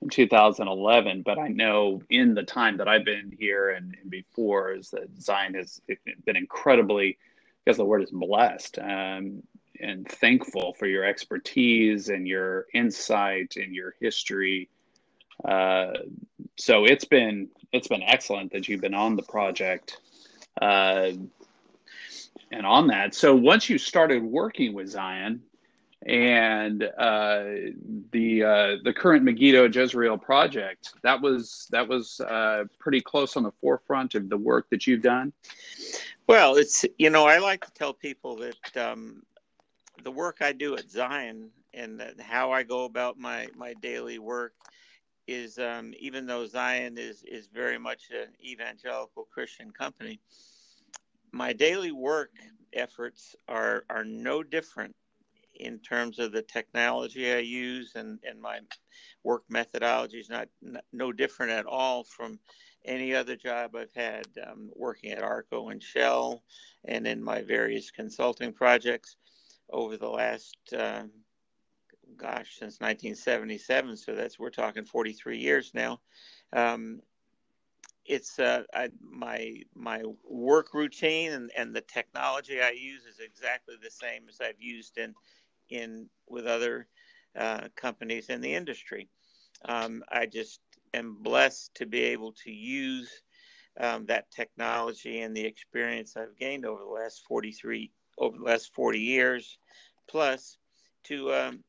in 0.02 0.08
2011. 0.08 1.22
But 1.22 1.38
I 1.38 1.48
know 1.48 2.02
in 2.10 2.34
the 2.34 2.42
time 2.42 2.76
that 2.78 2.88
I've 2.88 3.04
been 3.04 3.34
here 3.38 3.70
and, 3.70 3.96
and 4.00 4.10
before 4.10 4.72
is 4.72 4.90
that 4.90 5.08
Zion 5.20 5.54
has 5.54 5.80
been 6.24 6.36
incredibly, 6.36 7.18
because 7.64 7.76
the 7.76 7.84
word 7.84 8.02
is 8.02 8.10
blessed 8.10 8.78
um, 8.78 9.42
and 9.80 10.06
thankful 10.06 10.74
for 10.78 10.86
your 10.86 11.04
expertise 11.04 12.08
and 12.08 12.26
your 12.26 12.66
insight 12.74 13.56
and 13.56 13.74
your 13.74 13.94
history. 14.00 14.68
Uh, 15.44 15.92
so 16.56 16.84
it's 16.84 17.04
been 17.04 17.48
it's 17.72 17.88
been 17.88 18.02
excellent 18.02 18.52
that 18.52 18.68
you've 18.68 18.80
been 18.80 18.94
on 18.94 19.16
the 19.16 19.22
project 19.22 19.98
uh, 20.60 21.12
and 22.50 22.66
on 22.66 22.86
that. 22.88 23.14
So 23.14 23.34
once 23.34 23.68
you 23.68 23.78
started 23.78 24.22
working 24.22 24.74
with 24.74 24.88
Zion, 24.88 25.42
and 26.06 26.84
uh, 26.96 27.44
the 28.10 28.42
uh, 28.42 28.76
the 28.84 28.92
current 28.92 29.22
Megiddo 29.22 29.68
Jezreel 29.68 30.16
project. 30.16 30.94
That 31.02 31.20
was 31.20 31.66
that 31.70 31.86
was 31.86 32.20
uh, 32.20 32.64
pretty 32.78 33.00
close 33.00 33.36
on 33.36 33.42
the 33.42 33.52
forefront 33.60 34.14
of 34.14 34.28
the 34.28 34.36
work 34.36 34.68
that 34.70 34.86
you've 34.86 35.02
done. 35.02 35.32
Well, 36.26 36.56
it's 36.56 36.86
you 36.98 37.10
know 37.10 37.26
I 37.26 37.38
like 37.38 37.64
to 37.66 37.72
tell 37.72 37.92
people 37.92 38.36
that 38.36 38.76
um, 38.76 39.22
the 40.02 40.10
work 40.10 40.38
I 40.40 40.52
do 40.52 40.74
at 40.76 40.90
Zion 40.90 41.50
and 41.74 42.02
how 42.18 42.50
I 42.50 42.62
go 42.62 42.84
about 42.84 43.18
my 43.18 43.48
my 43.56 43.74
daily 43.74 44.18
work 44.18 44.54
is 45.30 45.58
um, 45.58 45.94
even 45.98 46.26
though 46.26 46.44
Zion 46.46 46.98
is 46.98 47.22
is 47.22 47.46
very 47.46 47.78
much 47.78 48.10
an 48.10 48.34
evangelical 48.44 49.28
Christian 49.32 49.70
company, 49.70 50.20
my 51.32 51.52
daily 51.52 51.92
work 51.92 52.30
efforts 52.72 53.36
are 53.48 53.84
are 53.88 54.04
no 54.04 54.42
different 54.42 54.94
in 55.54 55.78
terms 55.78 56.18
of 56.18 56.32
the 56.32 56.42
technology 56.42 57.32
I 57.32 57.38
use 57.38 57.92
and, 57.94 58.18
and 58.26 58.40
my 58.40 58.60
work 59.22 59.44
methodology 59.50 60.18
is 60.18 60.30
not, 60.30 60.48
no 60.92 61.12
different 61.12 61.52
at 61.52 61.66
all 61.66 62.02
from 62.02 62.38
any 62.86 63.14
other 63.14 63.36
job 63.36 63.76
I've 63.76 63.92
had 63.94 64.26
um, 64.48 64.70
working 64.74 65.10
at 65.10 65.22
Arco 65.22 65.68
and 65.68 65.82
Shell 65.82 66.42
and 66.86 67.06
in 67.06 67.22
my 67.22 67.42
various 67.42 67.90
consulting 67.90 68.54
projects 68.54 69.16
over 69.70 69.98
the 69.98 70.08
last 70.08 70.56
uh, 70.72 71.02
gosh 72.20 72.58
since 72.58 72.80
1977 72.80 73.96
so 73.96 74.14
that's 74.14 74.38
we're 74.38 74.50
talking 74.50 74.84
43 74.84 75.38
years 75.38 75.72
now 75.74 76.00
um, 76.52 77.00
it's 78.04 78.38
uh, 78.38 78.62
I, 78.74 78.90
my 79.00 79.62
my 79.74 80.02
work 80.28 80.74
routine 80.74 81.32
and, 81.32 81.50
and 81.56 81.74
the 81.74 81.80
technology 81.82 82.60
I 82.60 82.70
use 82.70 83.04
is 83.04 83.20
exactly 83.20 83.76
the 83.80 83.90
same 83.90 84.28
as 84.28 84.40
I've 84.40 84.60
used 84.60 84.98
in 84.98 85.14
in 85.70 86.08
with 86.28 86.46
other 86.46 86.88
uh, 87.38 87.68
companies 87.76 88.28
in 88.28 88.40
the 88.40 88.52
industry. 88.52 89.08
Um, 89.64 90.02
I 90.10 90.26
just 90.26 90.60
am 90.92 91.22
blessed 91.22 91.74
to 91.76 91.86
be 91.86 92.02
able 92.02 92.32
to 92.44 92.50
use 92.50 93.22
um, 93.78 94.06
that 94.06 94.30
technology 94.30 95.20
and 95.20 95.36
the 95.36 95.44
experience 95.44 96.16
I've 96.16 96.36
gained 96.36 96.66
over 96.66 96.82
the 96.82 96.90
last 96.90 97.22
43 97.28 97.92
over 98.18 98.36
the 98.36 98.44
last 98.44 98.74
40 98.74 98.98
years, 98.98 99.58
plus 100.08 100.58
to 101.04 101.32
um, 101.32 101.64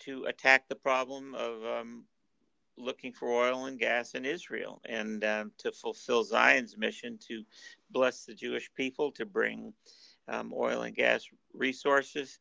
to 0.00 0.24
attack 0.24 0.68
the 0.68 0.74
problem 0.74 1.34
of 1.34 1.64
um, 1.64 2.04
looking 2.76 3.12
for 3.12 3.28
oil 3.28 3.66
and 3.66 3.78
gas 3.78 4.14
in 4.14 4.24
Israel 4.24 4.80
and 4.88 5.24
um, 5.24 5.52
to 5.58 5.72
fulfill 5.72 6.24
Zion's 6.24 6.76
mission 6.76 7.18
to 7.28 7.42
bless 7.90 8.24
the 8.24 8.34
Jewish 8.34 8.70
people, 8.76 9.12
to 9.12 9.26
bring 9.26 9.72
um, 10.28 10.52
oil 10.54 10.82
and 10.82 10.94
gas 10.94 11.24
resources 11.52 12.38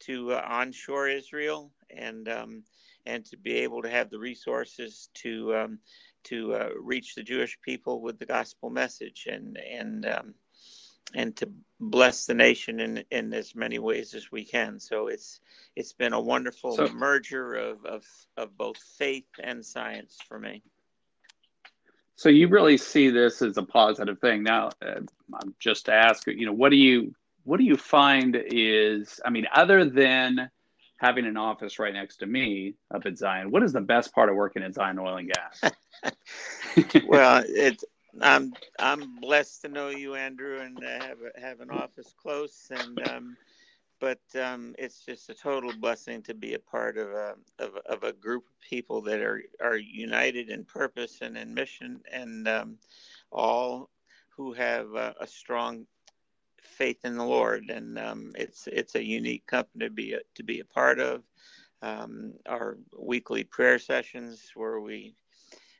to 0.00 0.32
uh, 0.32 0.42
onshore 0.48 1.08
Israel 1.08 1.72
and 1.90 2.28
um, 2.28 2.62
and 3.06 3.24
to 3.26 3.36
be 3.36 3.54
able 3.54 3.82
to 3.82 3.90
have 3.90 4.10
the 4.10 4.18
resources 4.18 5.08
to 5.14 5.54
um, 5.56 5.78
to 6.24 6.54
uh, 6.54 6.68
reach 6.80 7.14
the 7.14 7.22
Jewish 7.22 7.58
people 7.62 8.00
with 8.02 8.18
the 8.18 8.26
gospel 8.26 8.70
message 8.70 9.26
and 9.30 9.58
and 9.58 10.06
um, 10.06 10.34
and 11.14 11.34
to 11.36 11.48
bless 11.80 12.26
the 12.26 12.34
nation 12.34 12.80
in, 12.80 13.04
in 13.10 13.32
as 13.32 13.54
many 13.54 13.78
ways 13.78 14.14
as 14.14 14.30
we 14.30 14.44
can. 14.44 14.78
So 14.80 15.08
it's 15.08 15.40
it's 15.76 15.92
been 15.92 16.12
a 16.12 16.20
wonderful 16.20 16.76
so, 16.76 16.88
merger 16.88 17.54
of, 17.54 17.84
of 17.84 18.04
of 18.36 18.56
both 18.56 18.78
faith 18.98 19.28
and 19.42 19.64
science 19.64 20.18
for 20.28 20.38
me. 20.38 20.62
So 22.16 22.28
you 22.28 22.48
really 22.48 22.76
see 22.76 23.10
this 23.10 23.42
as 23.42 23.56
a 23.58 23.62
positive 23.62 24.18
thing. 24.18 24.42
Now, 24.42 24.70
uh, 24.84 25.00
I'm 25.40 25.54
just 25.60 25.86
to 25.86 25.94
ask, 25.94 26.26
you 26.26 26.46
know, 26.46 26.52
what 26.52 26.70
do 26.70 26.76
you 26.76 27.14
what 27.44 27.58
do 27.58 27.64
you 27.64 27.76
find 27.76 28.36
is, 28.50 29.20
I 29.24 29.30
mean, 29.30 29.46
other 29.54 29.84
than 29.84 30.50
having 30.98 31.24
an 31.24 31.36
office 31.36 31.78
right 31.78 31.94
next 31.94 32.16
to 32.18 32.26
me 32.26 32.74
up 32.94 33.06
at 33.06 33.16
Zion, 33.16 33.50
what 33.50 33.62
is 33.62 33.72
the 33.72 33.80
best 33.80 34.12
part 34.12 34.28
of 34.28 34.34
working 34.34 34.62
at 34.62 34.74
Zion 34.74 34.98
Oil 34.98 35.16
and 35.16 35.32
Gas? 35.32 35.72
well, 37.06 37.42
it's 37.46 37.84
I'm 38.22 38.54
I'm 38.78 39.20
blessed 39.20 39.62
to 39.62 39.68
know 39.68 39.90
you, 39.90 40.14
Andrew, 40.16 40.60
and 40.60 40.78
have 40.82 41.18
have 41.36 41.60
an 41.60 41.70
office 41.70 42.14
close, 42.20 42.70
and 42.70 43.08
um, 43.08 43.36
but 44.00 44.20
um, 44.40 44.74
it's 44.78 45.04
just 45.04 45.30
a 45.30 45.34
total 45.34 45.72
blessing 45.74 46.22
to 46.24 46.34
be 46.34 46.54
a 46.54 46.58
part 46.60 46.98
of 46.98 47.08
a 47.10 47.34
of, 47.58 47.76
of 47.86 48.04
a 48.04 48.12
group 48.12 48.44
of 48.48 48.60
people 48.68 49.02
that 49.02 49.20
are 49.20 49.42
are 49.62 49.76
united 49.78 50.50
in 50.50 50.64
purpose 50.64 51.18
and 51.22 51.36
in 51.38 51.54
mission, 51.54 52.00
and 52.12 52.48
um, 52.48 52.78
all 53.32 53.90
who 54.30 54.52
have 54.54 54.94
a, 54.94 55.14
a 55.20 55.26
strong 55.26 55.86
faith 56.62 57.04
in 57.04 57.16
the 57.16 57.24
Lord, 57.24 57.70
and 57.70 57.98
um, 57.98 58.32
it's 58.36 58.68
it's 58.68 58.96
a 58.96 59.04
unique 59.04 59.46
company 59.46 59.86
to 59.86 59.90
be 59.92 60.14
a, 60.14 60.20
to 60.36 60.44
be 60.44 60.60
a 60.60 60.64
part 60.66 61.00
of. 61.00 61.22
Um, 61.82 62.34
our 62.48 62.78
weekly 62.98 63.44
prayer 63.44 63.78
sessions 63.78 64.52
where 64.54 64.80
we 64.80 65.14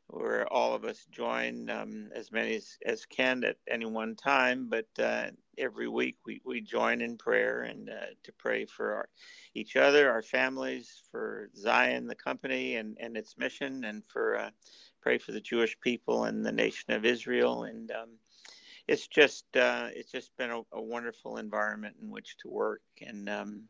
where 0.08 0.50
all 0.52 0.74
of 0.74 0.84
us 0.84 1.06
join 1.10 1.68
um, 1.70 2.08
as 2.14 2.32
many 2.32 2.56
as, 2.56 2.78
as 2.86 3.04
can 3.04 3.44
at 3.44 3.56
any 3.70 3.86
one 3.86 4.16
time, 4.16 4.68
but 4.68 4.88
uh, 4.98 5.26
every 5.58 5.88
week 5.88 6.16
we, 6.24 6.40
we 6.44 6.60
join 6.60 7.02
in 7.02 7.16
prayer 7.18 7.62
and 7.62 7.90
uh, 7.90 8.06
to 8.22 8.32
pray 8.32 8.64
for 8.64 8.94
our, 8.94 9.08
each 9.54 9.76
other, 9.76 10.10
our 10.10 10.22
families, 10.22 11.02
for 11.10 11.50
Zion, 11.54 12.06
the 12.06 12.14
company, 12.14 12.76
and, 12.76 12.96
and 12.98 13.16
its 13.16 13.36
mission, 13.36 13.84
and 13.84 14.02
for 14.06 14.38
uh, 14.38 14.50
pray 15.02 15.18
for 15.18 15.32
the 15.32 15.40
Jewish 15.40 15.78
people 15.80 16.24
and 16.24 16.44
the 16.44 16.52
nation 16.52 16.92
of 16.92 17.04
Israel. 17.04 17.64
And 17.64 17.90
um, 17.90 18.10
it's 18.86 19.06
just 19.06 19.44
uh, 19.56 19.88
it's 19.92 20.10
just 20.10 20.34
been 20.38 20.50
a, 20.50 20.62
a, 20.72 20.80
wonderful 20.80 21.36
environment 21.36 21.96
in 22.02 22.10
which 22.10 22.38
to 22.38 22.48
work, 22.48 22.80
and 23.02 23.28
um, 23.28 23.62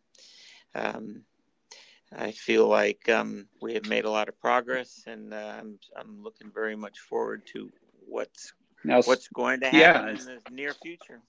um, 0.77 1.23
I 2.17 2.33
feel 2.33 2.67
like 2.67 3.09
um, 3.09 3.47
we 3.61 3.75
have 3.75 3.87
made 3.87 4.05
a 4.05 4.11
lot 4.11 4.29
of 4.29 4.41
progress, 4.41 5.05
and 5.07 5.35
uh, 5.35 5.55
I'm 5.59 5.79
I'm 5.97 6.23
looking 6.23 6.51
very 6.51 6.77
much 6.77 6.99
forward 7.01 7.47
to 7.53 7.71
what's 8.07 8.53
now, 8.85 9.03
what's 9.03 9.29
going 9.29 9.61
to 9.61 9.69
happen 9.69 10.17
yeah. 10.17 10.23
in 10.23 10.41
the 10.45 10.51
near 10.51 10.73
future. 10.73 11.21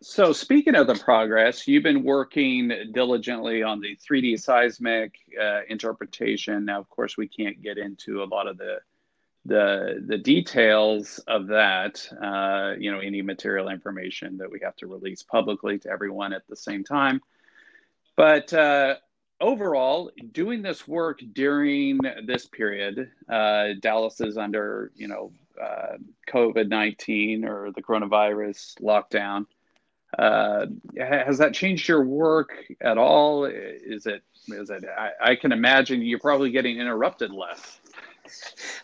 So, 0.00 0.32
speaking 0.32 0.74
of 0.74 0.86
the 0.86 0.94
progress, 0.94 1.68
you've 1.68 1.82
been 1.82 2.04
working 2.04 2.72
diligently 2.92 3.62
on 3.62 3.80
the 3.80 3.96
3D 3.96 4.40
seismic 4.40 5.14
uh, 5.40 5.60
interpretation. 5.68 6.64
Now, 6.64 6.80
of 6.80 6.88
course, 6.88 7.16
we 7.16 7.28
can't 7.28 7.60
get 7.60 7.76
into 7.76 8.22
a 8.22 8.24
lot 8.24 8.46
of 8.46 8.58
the 8.58 8.78
the 9.46 10.02
the 10.06 10.16
details 10.16 11.18
of 11.26 11.48
that, 11.48 12.06
uh, 12.22 12.74
you 12.78 12.90
know, 12.90 13.00
any 13.00 13.22
material 13.22 13.68
information 13.68 14.38
that 14.38 14.50
we 14.50 14.60
have 14.62 14.76
to 14.76 14.86
release 14.86 15.22
publicly 15.22 15.78
to 15.80 15.90
everyone 15.90 16.32
at 16.32 16.46
the 16.48 16.56
same 16.56 16.82
time. 16.82 17.20
But 18.16 18.52
uh, 18.54 18.96
overall, 19.40 20.10
doing 20.32 20.62
this 20.62 20.86
work 20.88 21.20
during 21.32 21.98
this 22.26 22.46
period, 22.46 23.10
uh, 23.28 23.68
Dallas 23.80 24.20
is 24.20 24.36
under, 24.36 24.90
you 24.94 25.08
know, 25.08 25.32
uh, 25.60 25.96
COVID 26.28 26.68
nineteen 26.68 27.44
or 27.44 27.70
the 27.72 27.82
coronavirus 27.82 28.80
lockdown. 28.80 29.46
Uh, 30.18 30.66
has 30.98 31.38
that 31.38 31.54
changed 31.54 31.88
your 31.88 32.04
work 32.04 32.52
at 32.80 32.98
all? 32.98 33.44
Is 33.46 34.06
it? 34.06 34.22
Is 34.48 34.70
it? 34.70 34.84
I, 34.96 35.10
I 35.20 35.36
can 35.36 35.52
imagine 35.52 36.02
you're 36.02 36.18
probably 36.18 36.50
getting 36.50 36.78
interrupted 36.78 37.32
less. 37.32 37.80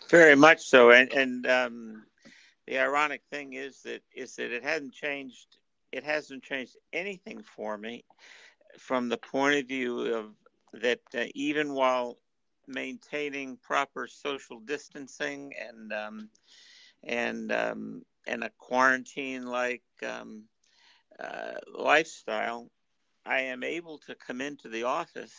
Very 0.08 0.34
much 0.34 0.60
so, 0.66 0.90
and 0.90 1.12
and 1.12 1.46
um, 1.46 2.02
the 2.66 2.78
ironic 2.78 3.22
thing 3.30 3.54
is 3.54 3.82
that 3.82 4.02
is 4.14 4.36
that 4.36 4.52
it 4.52 4.62
hasn't 4.62 4.92
changed. 4.92 5.56
It 5.92 6.04
hasn't 6.04 6.42
changed 6.44 6.76
anything 6.92 7.42
for 7.42 7.76
me, 7.76 8.04
from 8.78 9.08
the 9.08 9.16
point 9.16 9.58
of 9.58 9.66
view 9.66 10.14
of 10.14 10.26
that 10.72 11.00
uh, 11.14 11.24
even 11.34 11.74
while 11.74 12.18
maintaining 12.66 13.56
proper 13.56 14.06
social 14.06 14.60
distancing 14.60 15.52
and 15.60 15.92
um, 15.92 16.28
and 17.02 17.52
um, 17.52 18.02
and 18.26 18.44
a 18.44 18.50
quarantine 18.58 19.46
like 19.46 19.82
um, 20.06 20.44
uh, 21.18 21.54
lifestyle, 21.76 22.70
I 23.26 23.40
am 23.40 23.62
able 23.62 23.98
to 24.06 24.14
come 24.14 24.40
into 24.40 24.68
the 24.68 24.84
office 24.84 25.34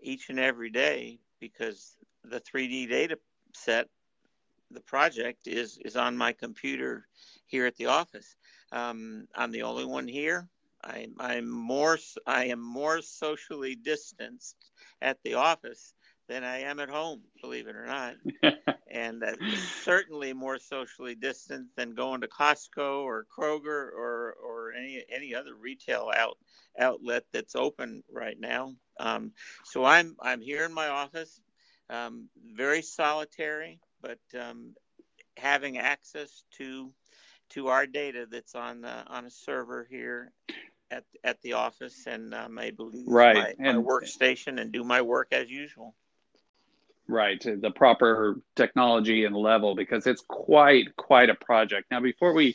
each 0.00 0.30
and 0.30 0.38
every 0.38 0.70
day 0.70 1.18
because 1.40 1.96
the 2.24 2.40
3D 2.40 2.88
data 2.88 3.18
set, 3.54 3.88
the 4.70 4.80
project 4.80 5.46
is 5.46 5.78
is 5.84 5.96
on 5.96 6.16
my 6.16 6.32
computer 6.32 7.06
here 7.46 7.66
at 7.66 7.76
the 7.76 7.86
office. 7.86 8.36
Um, 8.72 9.26
I'm 9.34 9.50
the 9.50 9.62
only 9.62 9.84
one 9.84 10.08
here. 10.08 10.48
I, 10.82 11.08
I'm 11.18 11.48
more 11.48 11.98
I 12.26 12.46
am 12.46 12.60
more 12.60 13.02
socially 13.02 13.74
distanced 13.74 14.56
at 15.02 15.18
the 15.22 15.34
office 15.34 15.94
than 16.30 16.44
I 16.44 16.60
am 16.60 16.78
at 16.78 16.88
home, 16.88 17.22
believe 17.42 17.66
it 17.66 17.74
or 17.74 17.86
not. 17.86 18.14
and 18.90 19.22
uh, 19.22 19.32
certainly 19.82 20.32
more 20.32 20.58
socially 20.58 21.16
distant 21.16 21.66
than 21.76 21.94
going 21.94 22.20
to 22.20 22.28
Costco 22.28 23.02
or 23.02 23.26
Kroger 23.36 23.66
or, 23.66 24.36
or 24.40 24.72
any, 24.72 25.04
any 25.12 25.34
other 25.34 25.54
retail 25.56 26.08
out, 26.16 26.38
outlet 26.78 27.24
that's 27.32 27.56
open 27.56 28.04
right 28.12 28.38
now. 28.38 28.74
Um, 29.00 29.32
so 29.64 29.84
I'm, 29.84 30.14
I'm 30.22 30.40
here 30.40 30.64
in 30.64 30.72
my 30.72 30.86
office, 30.86 31.40
um, 31.90 32.28
very 32.54 32.82
solitary, 32.82 33.80
but 34.00 34.20
um, 34.40 34.76
having 35.36 35.78
access 35.78 36.44
to 36.58 36.92
to 37.50 37.66
our 37.66 37.84
data 37.84 38.28
that's 38.30 38.54
on 38.54 38.84
uh, 38.84 39.02
on 39.08 39.24
a 39.24 39.30
server 39.30 39.84
here 39.90 40.32
at 40.90 41.04
at 41.24 41.40
the 41.42 41.54
office, 41.54 42.06
and 42.06 42.34
I'm 42.34 42.58
able 42.58 42.90
to 42.90 43.04
right. 43.06 43.58
my, 43.58 43.72
my 43.72 43.78
workstation 43.78 44.60
and 44.60 44.72
do 44.72 44.84
my 44.84 45.02
work 45.02 45.28
as 45.32 45.50
usual. 45.50 45.94
Right, 47.08 47.42
the 47.42 47.72
proper 47.72 48.40
technology 48.54 49.24
and 49.24 49.34
level 49.34 49.74
because 49.74 50.06
it's 50.06 50.22
quite 50.28 50.94
quite 50.96 51.28
a 51.28 51.34
project. 51.34 51.90
Now, 51.90 52.00
before 52.00 52.32
we 52.32 52.54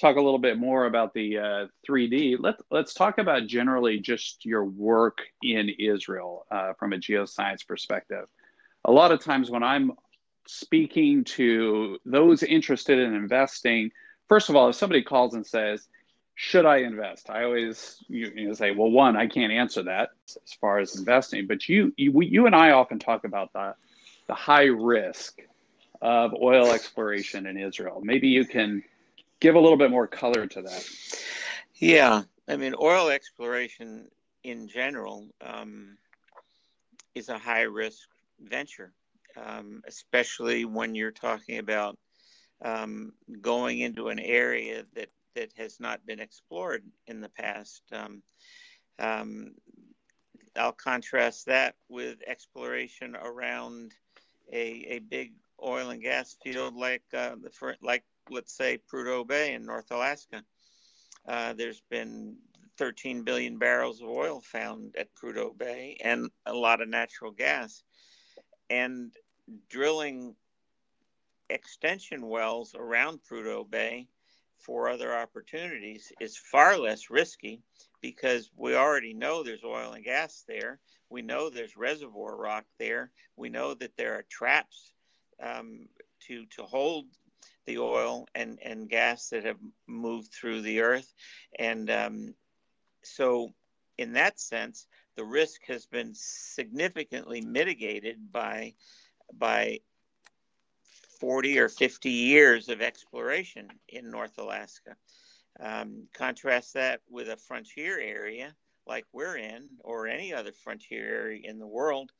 talk 0.00 0.16
a 0.16 0.20
little 0.20 0.38
bit 0.38 0.58
more 0.58 0.86
about 0.86 1.14
the 1.14 1.38
uh, 1.38 1.66
3D, 1.88 2.36
let's 2.38 2.62
let's 2.70 2.94
talk 2.94 3.18
about 3.18 3.46
generally 3.46 3.98
just 3.98 4.44
your 4.44 4.64
work 4.64 5.18
in 5.42 5.70
Israel 5.70 6.46
uh, 6.50 6.74
from 6.78 6.92
a 6.92 6.96
geoscience 6.96 7.66
perspective. 7.66 8.26
A 8.84 8.92
lot 8.92 9.10
of 9.10 9.22
times 9.22 9.50
when 9.50 9.64
I'm 9.64 9.92
speaking 10.46 11.24
to 11.24 11.98
those 12.04 12.42
interested 12.42 12.98
in 12.98 13.14
investing, 13.14 13.90
first 14.28 14.48
of 14.48 14.56
all, 14.56 14.68
if 14.68 14.76
somebody 14.76 15.02
calls 15.02 15.34
and 15.34 15.44
says, 15.44 15.88
should 16.36 16.66
I 16.66 16.78
invest? 16.78 17.28
I 17.30 17.44
always 17.44 17.96
you, 18.08 18.30
you 18.34 18.48
know, 18.48 18.54
say, 18.54 18.70
well, 18.70 18.90
one, 18.90 19.16
I 19.16 19.26
can't 19.26 19.52
answer 19.52 19.82
that 19.84 20.10
as 20.26 20.52
far 20.60 20.78
as 20.78 20.96
investing, 20.96 21.46
but 21.46 21.68
you, 21.68 21.92
you, 21.96 22.20
you 22.20 22.46
and 22.46 22.54
I 22.54 22.70
often 22.70 22.98
talk 22.98 23.24
about 23.24 23.52
that 23.54 23.76
the 24.26 24.34
high 24.34 24.64
risk 24.64 25.40
of 26.02 26.34
oil 26.34 26.72
exploration 26.72 27.46
in 27.46 27.56
Israel. 27.56 28.00
Maybe 28.02 28.28
you 28.28 28.44
can 28.44 28.82
give 29.40 29.54
a 29.54 29.60
little 29.60 29.78
bit 29.78 29.90
more 29.90 30.06
color 30.06 30.46
to 30.46 30.62
that. 30.62 30.88
Yeah, 31.76 32.22
I 32.48 32.56
mean, 32.56 32.74
oil 32.80 33.08
exploration 33.08 34.08
in 34.44 34.68
general 34.68 35.26
um, 35.40 35.96
is 37.14 37.28
a 37.28 37.38
high 37.38 37.62
risk 37.62 38.08
venture, 38.40 38.92
um, 39.36 39.82
especially 39.86 40.64
when 40.64 40.94
you're 40.94 41.10
talking 41.10 41.58
about 41.58 41.98
um, 42.64 43.12
going 43.40 43.80
into 43.80 44.08
an 44.08 44.18
area 44.18 44.84
that, 44.94 45.08
that 45.36 45.52
has 45.56 45.78
not 45.78 46.04
been 46.04 46.18
explored 46.18 46.82
in 47.06 47.20
the 47.20 47.28
past. 47.28 47.82
Um, 47.92 48.22
um, 48.98 49.54
I'll 50.56 50.72
contrast 50.72 51.46
that 51.46 51.76
with 51.88 52.18
exploration 52.26 53.14
around 53.14 53.92
a, 54.52 54.86
a 54.88 54.98
big 54.98 55.34
oil 55.62 55.90
and 55.90 56.02
gas 56.02 56.36
field 56.42 56.74
like 56.74 57.02
uh, 57.14 57.36
the 57.40 57.76
like 57.82 58.04
let's 58.30 58.56
say 58.56 58.78
Prudhoe 58.92 59.26
Bay 59.26 59.54
in 59.54 59.64
North 59.64 59.90
Alaska. 59.90 60.42
Uh, 61.28 61.52
there's 61.52 61.82
been 61.90 62.36
13 62.78 63.22
billion 63.22 63.58
barrels 63.58 64.00
of 64.00 64.08
oil 64.08 64.40
found 64.40 64.94
at 64.98 65.14
Prudhoe 65.14 65.56
Bay 65.56 65.96
and 66.02 66.30
a 66.46 66.52
lot 66.52 66.80
of 66.80 66.88
natural 66.88 67.30
gas. 67.30 67.82
And 68.70 69.12
drilling 69.68 70.34
extension 71.50 72.26
wells 72.26 72.74
around 72.74 73.20
Prudhoe 73.30 73.70
Bay 73.70 74.08
for 74.66 74.88
other 74.88 75.14
opportunities 75.14 76.12
is 76.20 76.36
far 76.36 76.76
less 76.76 77.08
risky 77.08 77.62
because 78.02 78.50
we 78.56 78.74
already 78.74 79.14
know 79.14 79.42
there's 79.42 79.64
oil 79.64 79.92
and 79.92 80.04
gas 80.04 80.44
there. 80.48 80.80
We 81.08 81.22
know 81.22 81.48
there's 81.48 81.76
reservoir 81.76 82.36
rock 82.36 82.64
there. 82.78 83.12
We 83.36 83.48
know 83.48 83.74
that 83.74 83.96
there 83.96 84.14
are 84.14 84.24
traps 84.28 84.92
um, 85.40 85.86
to 86.26 86.44
to 86.56 86.64
hold 86.64 87.06
the 87.66 87.78
oil 87.78 88.26
and, 88.34 88.58
and 88.62 88.88
gas 88.88 89.28
that 89.30 89.44
have 89.44 89.58
moved 89.86 90.32
through 90.32 90.62
the 90.62 90.80
earth. 90.80 91.12
And 91.58 91.88
um, 91.90 92.34
so, 93.02 93.52
in 93.98 94.12
that 94.14 94.40
sense, 94.40 94.86
the 95.16 95.24
risk 95.24 95.62
has 95.66 95.86
been 95.86 96.12
significantly 96.14 97.40
mitigated 97.40 98.32
by 98.32 98.74
by 99.32 99.80
40 101.20 101.58
or 101.58 101.68
50 101.68 102.10
years 102.10 102.68
of 102.68 102.80
exploration 102.80 103.68
in 103.88 104.10
North 104.10 104.38
Alaska. 104.38 104.96
Um, 105.58 106.04
contrast 106.12 106.74
that 106.74 107.00
with 107.08 107.28
a 107.28 107.36
frontier 107.36 107.98
area 107.98 108.54
like 108.86 109.04
we're 109.12 109.36
in, 109.36 109.68
or 109.80 110.06
any 110.06 110.32
other 110.32 110.52
frontier 110.52 111.04
area 111.04 111.40
in 111.44 111.58
the 111.58 111.66
world. 111.66 112.12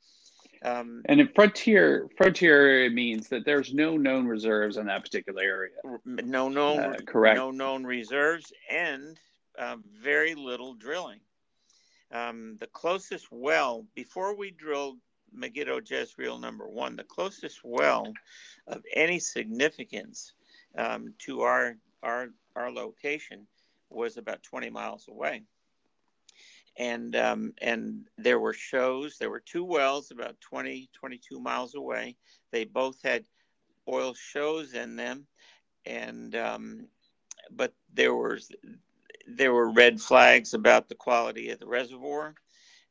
Um, 0.63 1.01
and 1.05 1.21
in 1.21 1.29
frontier 1.29 2.07
frontier 2.17 2.67
area 2.67 2.89
means 2.89 3.29
that 3.29 3.45
there's 3.45 3.73
no 3.73 3.95
known 3.95 4.25
reserves 4.25 4.77
in 4.77 4.87
that 4.87 5.03
particular 5.03 5.41
area. 5.41 5.71
No 6.05 6.49
known, 6.49 6.79
uh, 6.79 6.97
correct. 7.05 7.37
No 7.37 7.51
known 7.51 7.83
reserves 7.83 8.51
and 8.69 9.19
uh, 9.57 9.77
very 10.01 10.35
little 10.35 10.73
drilling. 10.73 11.19
Um, 12.11 12.57
the 12.59 12.67
closest 12.67 13.27
well 13.31 13.85
before 13.93 14.35
we 14.35 14.51
drilled 14.51 14.97
Megiddo 15.33 15.81
Jezreel 15.85 16.37
number 16.39 16.67
one, 16.67 16.95
the 16.95 17.03
closest 17.03 17.61
well 17.63 18.11
of 18.67 18.83
any 18.93 19.19
significance 19.19 20.33
um, 20.77 21.13
to 21.19 21.41
our 21.41 21.77
our 22.03 22.29
our 22.55 22.71
location 22.71 23.47
was 23.89 24.17
about 24.17 24.43
20 24.43 24.69
miles 24.69 25.07
away 25.07 25.43
and 26.77 27.15
um, 27.15 27.53
and 27.61 28.07
there 28.17 28.39
were 28.39 28.53
shows. 28.53 29.17
There 29.17 29.29
were 29.29 29.39
two 29.39 29.63
wells 29.63 30.11
about 30.11 30.39
20, 30.41 30.89
22 30.93 31.39
miles 31.39 31.75
away. 31.75 32.15
They 32.51 32.65
both 32.65 33.01
had 33.03 33.25
oil 33.87 34.13
shows 34.13 34.73
in 34.73 34.95
them, 34.95 35.25
and 35.85 36.35
um, 36.35 36.87
but 37.51 37.73
there 37.93 38.15
was 38.15 38.51
there 39.27 39.53
were 39.53 39.71
red 39.71 39.99
flags 39.99 40.53
about 40.53 40.87
the 40.87 40.95
quality 40.95 41.49
of 41.49 41.59
the 41.59 41.67
reservoir, 41.67 42.35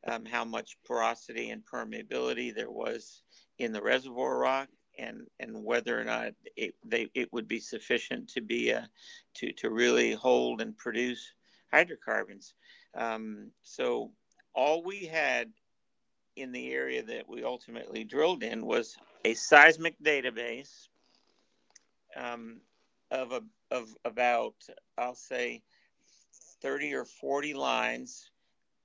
um, 0.09 0.25
how 0.25 0.45
much 0.45 0.77
porosity 0.85 1.51
and 1.51 1.63
permeability 1.65 2.55
there 2.55 2.71
was 2.71 3.23
in 3.59 3.73
the 3.73 3.83
reservoir 3.83 4.39
rock, 4.39 4.69
and 4.99 5.27
and 5.41 5.65
whether 5.65 5.99
or 5.99 6.05
not 6.05 6.33
it 6.57 6.75
they 6.85 7.09
it 7.15 7.33
would 7.33 7.49
be 7.49 7.61
sufficient 7.61 8.29
to 8.29 8.41
be 8.41 8.71
a 8.71 8.89
to 9.35 9.53
to 9.53 9.71
really 9.71 10.13
hold 10.13 10.61
and 10.61 10.77
produce 10.77 11.33
hydrocarbons. 11.73 12.55
Um, 12.95 13.51
so 13.63 14.13
all 14.55 14.83
we 14.83 15.05
had 15.07 15.53
in 16.37 16.53
the 16.53 16.73
area 16.73 17.03
that 17.03 17.29
we 17.29 17.45
ultimately 17.45 18.05
drilled 18.05 18.43
in 18.43 18.65
was 18.65 18.97
a 19.25 19.35
seismic 19.35 19.97
database 20.03 20.89
um, 22.17 22.61
of 23.11 23.33
a, 23.33 23.43
of 23.71 23.89
about 24.05 24.55
I'll 24.99 25.15
say 25.15 25.63
30 26.63 26.95
or 26.95 27.05
40 27.05 27.55
lines, 27.55 28.31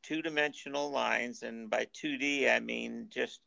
two-dimensional 0.03 0.91
lines, 0.91 1.43
and 1.43 1.69
by 1.69 1.87
2D 1.93 2.49
I 2.53 2.59
mean 2.59 3.07
just 3.09 3.41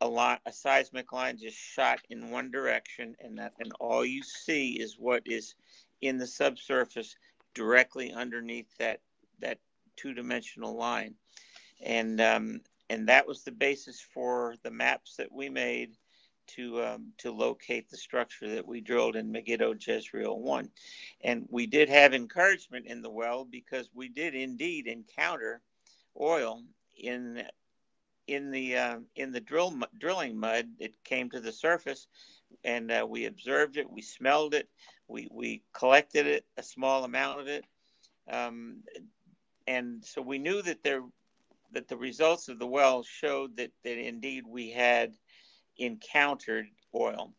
a 0.00 0.08
lot 0.08 0.40
a 0.46 0.52
seismic 0.52 1.12
line 1.12 1.38
just 1.38 1.56
shot 1.56 2.00
in 2.10 2.30
one 2.30 2.50
direction, 2.50 3.14
and 3.20 3.38
that 3.38 3.52
and 3.58 3.72
all 3.80 4.04
you 4.04 4.22
see 4.22 4.72
is 4.72 4.96
what 4.98 5.22
is 5.26 5.54
in 6.00 6.18
the 6.18 6.26
subsurface 6.26 7.16
directly 7.54 8.12
underneath 8.12 8.76
that 8.78 9.00
that 9.40 9.58
two-dimensional 9.96 10.74
line, 10.74 11.14
and 11.80 12.20
um, 12.20 12.60
and 12.90 13.08
that 13.08 13.26
was 13.26 13.42
the 13.42 13.52
basis 13.52 14.00
for 14.00 14.56
the 14.62 14.70
maps 14.70 15.16
that 15.16 15.30
we 15.30 15.48
made 15.48 15.96
to 16.48 16.82
um, 16.82 17.12
to 17.18 17.32
locate 17.32 17.88
the 17.88 17.96
structure 17.96 18.54
that 18.54 18.66
we 18.66 18.80
drilled 18.80 19.16
in 19.16 19.32
Megiddo 19.32 19.74
Jezreel 19.74 20.38
one, 20.38 20.70
and 21.22 21.46
we 21.50 21.66
did 21.66 21.88
have 21.88 22.14
encouragement 22.14 22.86
in 22.86 23.02
the 23.02 23.10
well 23.10 23.44
because 23.44 23.88
we 23.94 24.08
did 24.08 24.34
indeed 24.34 24.86
encounter 24.86 25.60
oil 26.20 26.62
in 26.98 27.44
in 28.26 28.50
the 28.50 28.76
uh, 28.76 28.98
in 29.16 29.32
the 29.32 29.40
drill 29.40 29.74
drilling 29.98 30.36
mud. 30.38 30.66
It 30.78 31.02
came 31.04 31.30
to 31.30 31.40
the 31.40 31.52
surface, 31.52 32.06
and 32.64 32.90
uh, 32.90 33.06
we 33.08 33.26
observed 33.26 33.76
it. 33.76 33.90
We 33.90 34.02
smelled 34.02 34.54
it. 34.54 34.68
We 35.08 35.28
we 35.30 35.62
collected 35.72 36.26
it, 36.26 36.44
a 36.56 36.62
small 36.62 37.04
amount 37.04 37.40
of 37.40 37.48
it. 37.48 37.64
Um, 38.30 38.82
and 39.66 40.04
so 40.04 40.22
we 40.22 40.38
knew 40.38 40.62
that 40.62 40.82
there 40.82 41.02
that 41.72 41.88
the 41.88 41.96
results 41.96 42.48
of 42.48 42.58
the 42.58 42.66
well 42.66 43.02
showed 43.02 43.56
that 43.56 43.72
that 43.84 43.98
indeed 43.98 44.44
we 44.46 44.70
had 44.70 45.14
encountered 45.78 46.66
oil. 46.94 47.32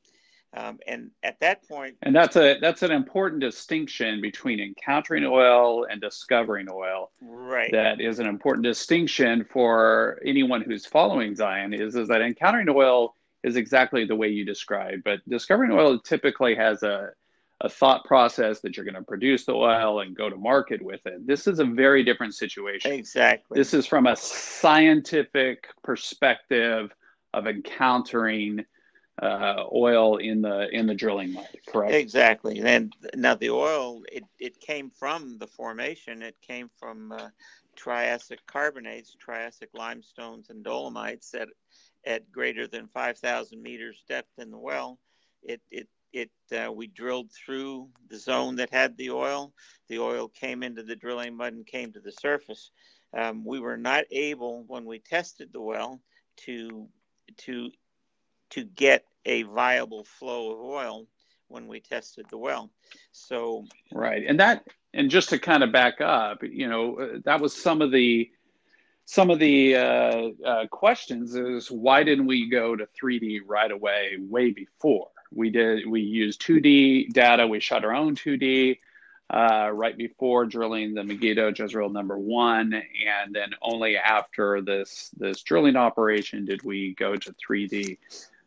Um, 0.55 0.79
and 0.85 1.09
at 1.23 1.39
that 1.39 1.67
point, 1.67 1.95
and 2.03 2.15
that's 2.15 2.35
a 2.35 2.59
that's 2.59 2.83
an 2.83 2.91
important 2.91 3.41
distinction 3.41 4.21
between 4.21 4.59
encountering 4.59 5.25
oil 5.25 5.87
and 5.89 5.99
discovering 5.99 6.67
oil. 6.71 7.09
Right. 7.21 7.71
That 7.71 7.99
is 7.99 8.19
an 8.19 8.27
important 8.27 8.63
distinction 8.63 9.45
for 9.51 10.19
anyone 10.23 10.61
who's 10.61 10.85
following 10.85 11.35
Zion. 11.35 11.73
Is 11.73 11.95
is 11.95 12.07
that 12.09 12.21
encountering 12.21 12.69
oil 12.69 13.15
is 13.41 13.55
exactly 13.55 14.05
the 14.05 14.15
way 14.15 14.27
you 14.27 14.45
described, 14.45 15.03
but 15.03 15.27
discovering 15.27 15.71
oil 15.71 15.97
typically 15.97 16.53
has 16.53 16.83
a 16.83 17.09
a 17.61 17.69
thought 17.69 18.03
process 18.05 18.59
that 18.59 18.75
you're 18.75 18.85
going 18.85 18.93
to 18.93 19.01
produce 19.01 19.45
the 19.45 19.53
oil 19.53 20.01
and 20.01 20.15
go 20.15 20.29
to 20.29 20.35
market 20.35 20.81
with 20.81 21.05
it. 21.05 21.25
This 21.25 21.47
is 21.47 21.59
a 21.59 21.65
very 21.65 22.03
different 22.03 22.35
situation. 22.35 22.91
Exactly. 22.91 23.57
This 23.57 23.73
is 23.73 23.87
from 23.87 24.05
a 24.05 24.15
scientific 24.15 25.67
perspective 25.81 26.93
of 27.33 27.47
encountering 27.47 28.65
uh, 29.21 29.63
oil 29.73 30.17
in 30.17 30.41
the 30.41 30.69
in 30.71 30.87
the 30.87 30.95
drilling 30.95 31.33
mud. 31.33 31.47
Correct. 31.67 31.93
Exactly. 31.93 32.59
And 32.59 32.95
now 33.15 33.35
the 33.35 33.51
oil 33.51 34.01
it, 34.11 34.23
it 34.39 34.59
came 34.59 34.89
from 34.89 35.37
the 35.37 35.47
formation. 35.47 36.21
It 36.23 36.35
came 36.41 36.69
from 36.79 37.11
uh, 37.11 37.29
Triassic 37.75 38.39
carbonates, 38.47 39.15
Triassic 39.19 39.69
limestones, 39.73 40.49
and 40.49 40.63
dolomites 40.63 41.33
at 41.33 41.49
at 42.05 42.31
greater 42.31 42.67
than 42.67 42.87
5,000 42.87 43.61
meters 43.61 44.03
depth 44.09 44.37
in 44.37 44.51
the 44.51 44.57
well. 44.57 44.99
It 45.43 45.61
it 45.71 45.87
it 46.11 46.31
uh, 46.51 46.71
we 46.71 46.87
drilled 46.87 47.31
through 47.31 47.89
the 48.09 48.17
zone 48.17 48.55
that 48.55 48.71
had 48.71 48.97
the 48.97 49.11
oil. 49.11 49.53
The 49.89 49.99
oil 49.99 50.27
came 50.27 50.63
into 50.63 50.83
the 50.83 50.95
drilling 50.95 51.35
mud 51.37 51.53
and 51.53 51.65
came 51.65 51.91
to 51.93 51.99
the 51.99 52.11
surface. 52.11 52.71
Um, 53.15 53.45
we 53.45 53.59
were 53.59 53.77
not 53.77 54.05
able 54.11 54.63
when 54.67 54.85
we 54.85 54.99
tested 54.99 55.53
the 55.53 55.61
well 55.61 56.01
to 56.45 56.87
to 57.37 57.71
to 58.51 58.63
get 58.63 59.05
a 59.25 59.43
viable 59.43 60.03
flow 60.03 60.51
of 60.51 60.59
oil 60.59 61.07
when 61.47 61.67
we 61.67 61.79
tested 61.79 62.25
the 62.29 62.37
well. 62.37 62.69
So 63.11 63.65
right, 63.91 64.23
and 64.27 64.39
that 64.39 64.65
and 64.93 65.09
just 65.09 65.29
to 65.29 65.39
kind 65.39 65.63
of 65.63 65.71
back 65.71 66.01
up, 66.01 66.43
you 66.43 66.67
know, 66.67 66.97
uh, 66.97 67.19
that 67.25 67.39
was 67.39 67.55
some 67.55 67.81
of 67.81 67.91
the 67.91 68.29
some 69.05 69.29
of 69.29 69.39
the 69.39 69.75
uh, 69.75 70.29
uh, 70.45 70.67
questions 70.67 71.35
is 71.35 71.69
why 71.69 72.03
didn't 72.03 72.25
we 72.25 72.49
go 72.49 72.75
to 72.75 72.87
3D 73.01 73.41
right 73.45 73.71
away, 73.71 74.17
way 74.19 74.51
before 74.51 75.09
we 75.33 75.49
did? 75.49 75.85
We 75.85 76.01
used 76.01 76.41
2D 76.41 77.11
data. 77.11 77.45
We 77.45 77.59
shot 77.59 77.83
our 77.83 77.93
own 77.93 78.15
2D. 78.15 78.77
Uh, 79.29 79.71
right 79.73 79.97
before 79.97 80.45
drilling 80.45 80.93
the 80.93 81.03
Megiddo 81.03 81.51
Jezreel 81.57 81.89
number 81.89 82.19
one, 82.19 82.73
and 82.73 83.33
then 83.33 83.49
only 83.63 83.97
after 83.97 84.61
this 84.61 85.09
this 85.17 85.41
drilling 85.41 85.75
operation 85.75 86.45
did 86.45 86.61
we 86.63 86.93
go 86.95 87.15
to 87.15 87.33
3D. 87.33 87.97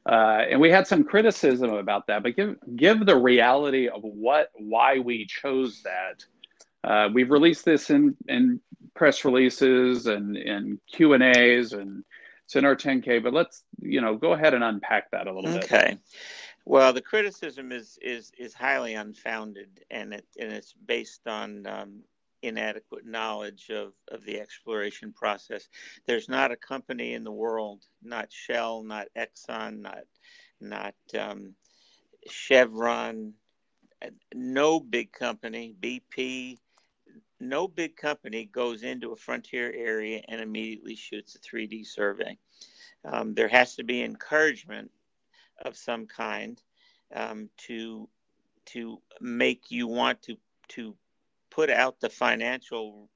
Uh, 0.07 0.45
and 0.49 0.61
we 0.61 0.71
had 0.71 0.87
some 0.87 1.03
criticism 1.03 1.71
about 1.73 2.07
that, 2.07 2.23
but 2.23 2.37
give 2.37 2.57
give 2.77 3.05
the 3.05 3.17
reality 3.17 3.89
of 3.89 4.03
what 4.03 4.51
why 4.55 5.01
we 5.01 5.27
chose 5.27 5.83
that. 5.83 6.25
Uh, 6.85 7.09
we've 7.12 7.33
released 7.33 7.65
this 7.65 7.91
in 7.91 8.17
in 8.29 8.61
press 8.95 9.25
releases 9.25 10.07
and 10.07 10.37
and 10.37 10.79
Q 10.87 11.15
and 11.15 11.25
A's, 11.25 11.73
and 11.73 12.05
it's 12.45 12.55
in 12.55 12.65
our 12.65 12.77
10K. 12.77 13.21
But 13.21 13.33
let's 13.33 13.65
you 13.81 14.01
know 14.01 14.15
go 14.15 14.35
ahead 14.35 14.55
and 14.55 14.62
unpack 14.62 15.11
that 15.11 15.27
a 15.27 15.33
little 15.33 15.51
okay. 15.51 15.59
bit. 15.59 15.73
Okay. 15.73 15.99
Well, 16.68 16.92
the 16.92 17.00
criticism 17.00 17.70
is 17.70 17.96
is 18.02 18.33
is 18.37 18.52
highly 18.52 18.94
unfounded, 18.94 19.85
and 19.88 20.12
it 20.12 20.26
and 20.38 20.50
it's 20.50 20.72
based 20.72 21.29
on 21.29 21.64
um, 21.68 22.02
inadequate 22.42 23.07
knowledge 23.07 23.70
of, 23.70 23.92
of 24.09 24.24
the 24.24 24.40
exploration 24.40 25.12
process. 25.12 25.68
There's 26.07 26.29
not 26.29 26.50
a 26.50 26.57
company 26.57 27.14
in 27.14 27.22
the 27.22 27.31
world, 27.31 27.85
not 28.02 28.33
Shell, 28.33 28.83
not 28.83 29.07
Exxon, 29.16 29.81
not 29.81 30.05
not 30.61 30.94
um, 31.16 31.55
Chevron, 32.29 33.35
no 34.35 34.81
big 34.81 35.12
company, 35.12 35.72
BP, 35.81 36.59
no 37.38 37.68
big 37.68 37.96
company 37.96 38.46
goes 38.46 38.83
into 38.83 39.12
a 39.12 39.16
frontier 39.16 39.72
area 39.72 40.20
and 40.26 40.40
immediately 40.40 40.96
shoots 40.96 41.37
a 41.37 41.38
3D 41.38 41.87
survey. 41.87 42.37
Um, 43.05 43.35
there 43.35 43.48
has 43.48 43.76
to 43.76 43.85
be 43.85 44.02
encouragement 44.02 44.90
of 45.64 45.77
some 45.77 46.07
kind 46.07 46.61
um, 47.14 47.49
to 47.57 48.09
to 48.66 49.01
make 49.21 49.71
you 49.71 49.87
want 49.87 50.23
to 50.23 50.37
to 50.69 50.97
put 51.51 51.71
out 51.71 52.01
the 52.01 52.11
financial 52.11 53.09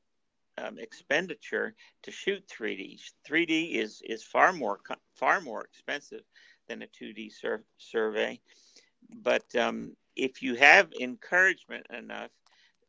um, 0.59 0.79
expenditure 0.79 1.74
to 2.03 2.11
shoot 2.11 2.46
3D. 2.48 3.00
3D 3.29 3.74
is 3.74 4.03
is 4.05 4.22
far 4.22 4.53
more 4.53 4.79
far 5.14 5.40
more 5.40 5.64
expensive 5.64 6.22
than 6.68 6.83
a 6.83 6.87
2D 6.87 7.33
sur- 7.33 7.64
survey, 7.79 8.40
but 9.22 9.44
um, 9.57 9.96
if 10.16 10.42
you 10.42 10.55
have 10.55 10.92
encouragement 11.00 11.87
enough, 11.96 12.31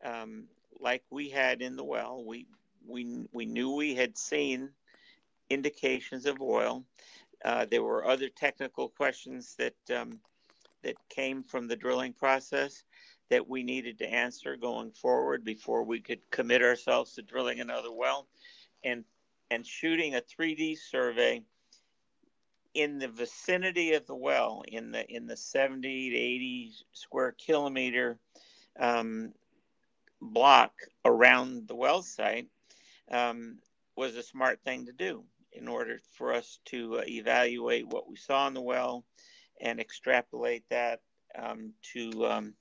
um, 0.04 0.46
like 0.80 1.04
we 1.10 1.30
had 1.30 1.62
in 1.62 1.76
the 1.76 1.84
well, 1.84 2.24
we 2.26 2.48
we 2.88 3.26
we 3.32 3.46
knew 3.46 3.72
we 3.72 3.96
had 3.96 4.18
seen 4.18 4.70
indications 5.50 6.26
of 6.26 6.42
oil. 6.42 6.84
Uh, 7.44 7.66
there 7.66 7.84
were 7.84 8.06
other 8.06 8.30
technical 8.30 8.90
questions 8.90 9.56
that 9.58 9.76
um, 9.96 10.20
that 10.84 10.96
came 11.10 11.44
from 11.44 11.68
the 11.68 11.76
drilling 11.76 12.14
process 12.14 12.84
that 13.30 13.48
we 13.48 13.64
needed 13.64 13.98
to 14.00 14.12
answer 14.12 14.56
going 14.56 14.92
forward 14.92 15.44
before 15.44 15.84
we 15.84 16.00
could 16.00 16.20
commit 16.32 16.62
ourselves 16.62 17.14
to 17.14 17.22
drilling 17.22 17.60
another 17.60 17.92
well. 17.92 18.28
And 18.84 19.04
and 19.50 19.66
shooting 19.66 20.16
a 20.16 20.22
3D 20.22 20.78
survey 20.78 21.44
in 22.74 23.00
the 23.00 23.08
vicinity 23.08 23.94
of 23.94 24.06
the 24.08 24.16
well 24.16 24.64
in 24.68 24.92
the 24.92 25.06
in 25.10 25.28
the 25.28 25.36
70 25.36 26.10
to 26.10 26.16
80 26.16 26.74
square 26.94 27.36
kilometer 27.46 28.18
um, 28.80 29.34
block 30.22 30.72
around 31.04 31.68
the 31.68 31.76
well 31.76 32.02
site 32.02 32.48
um, 33.12 33.58
was 33.98 34.16
a 34.16 34.24
smart 34.24 34.62
thing 34.64 34.86
to 34.86 34.94
do 34.94 35.24
in 35.54 35.68
order 35.68 36.00
for 36.18 36.34
us 36.34 36.60
to 36.66 37.00
uh, 37.00 37.04
evaluate 37.08 37.88
what 37.88 38.10
we 38.10 38.16
saw 38.16 38.48
in 38.48 38.54
the 38.54 38.62
well 38.62 39.06
and 39.60 39.80
extrapolate 39.80 40.64
that 40.70 41.02
um, 41.38 41.74
to 41.94 42.26
um, 42.26 42.54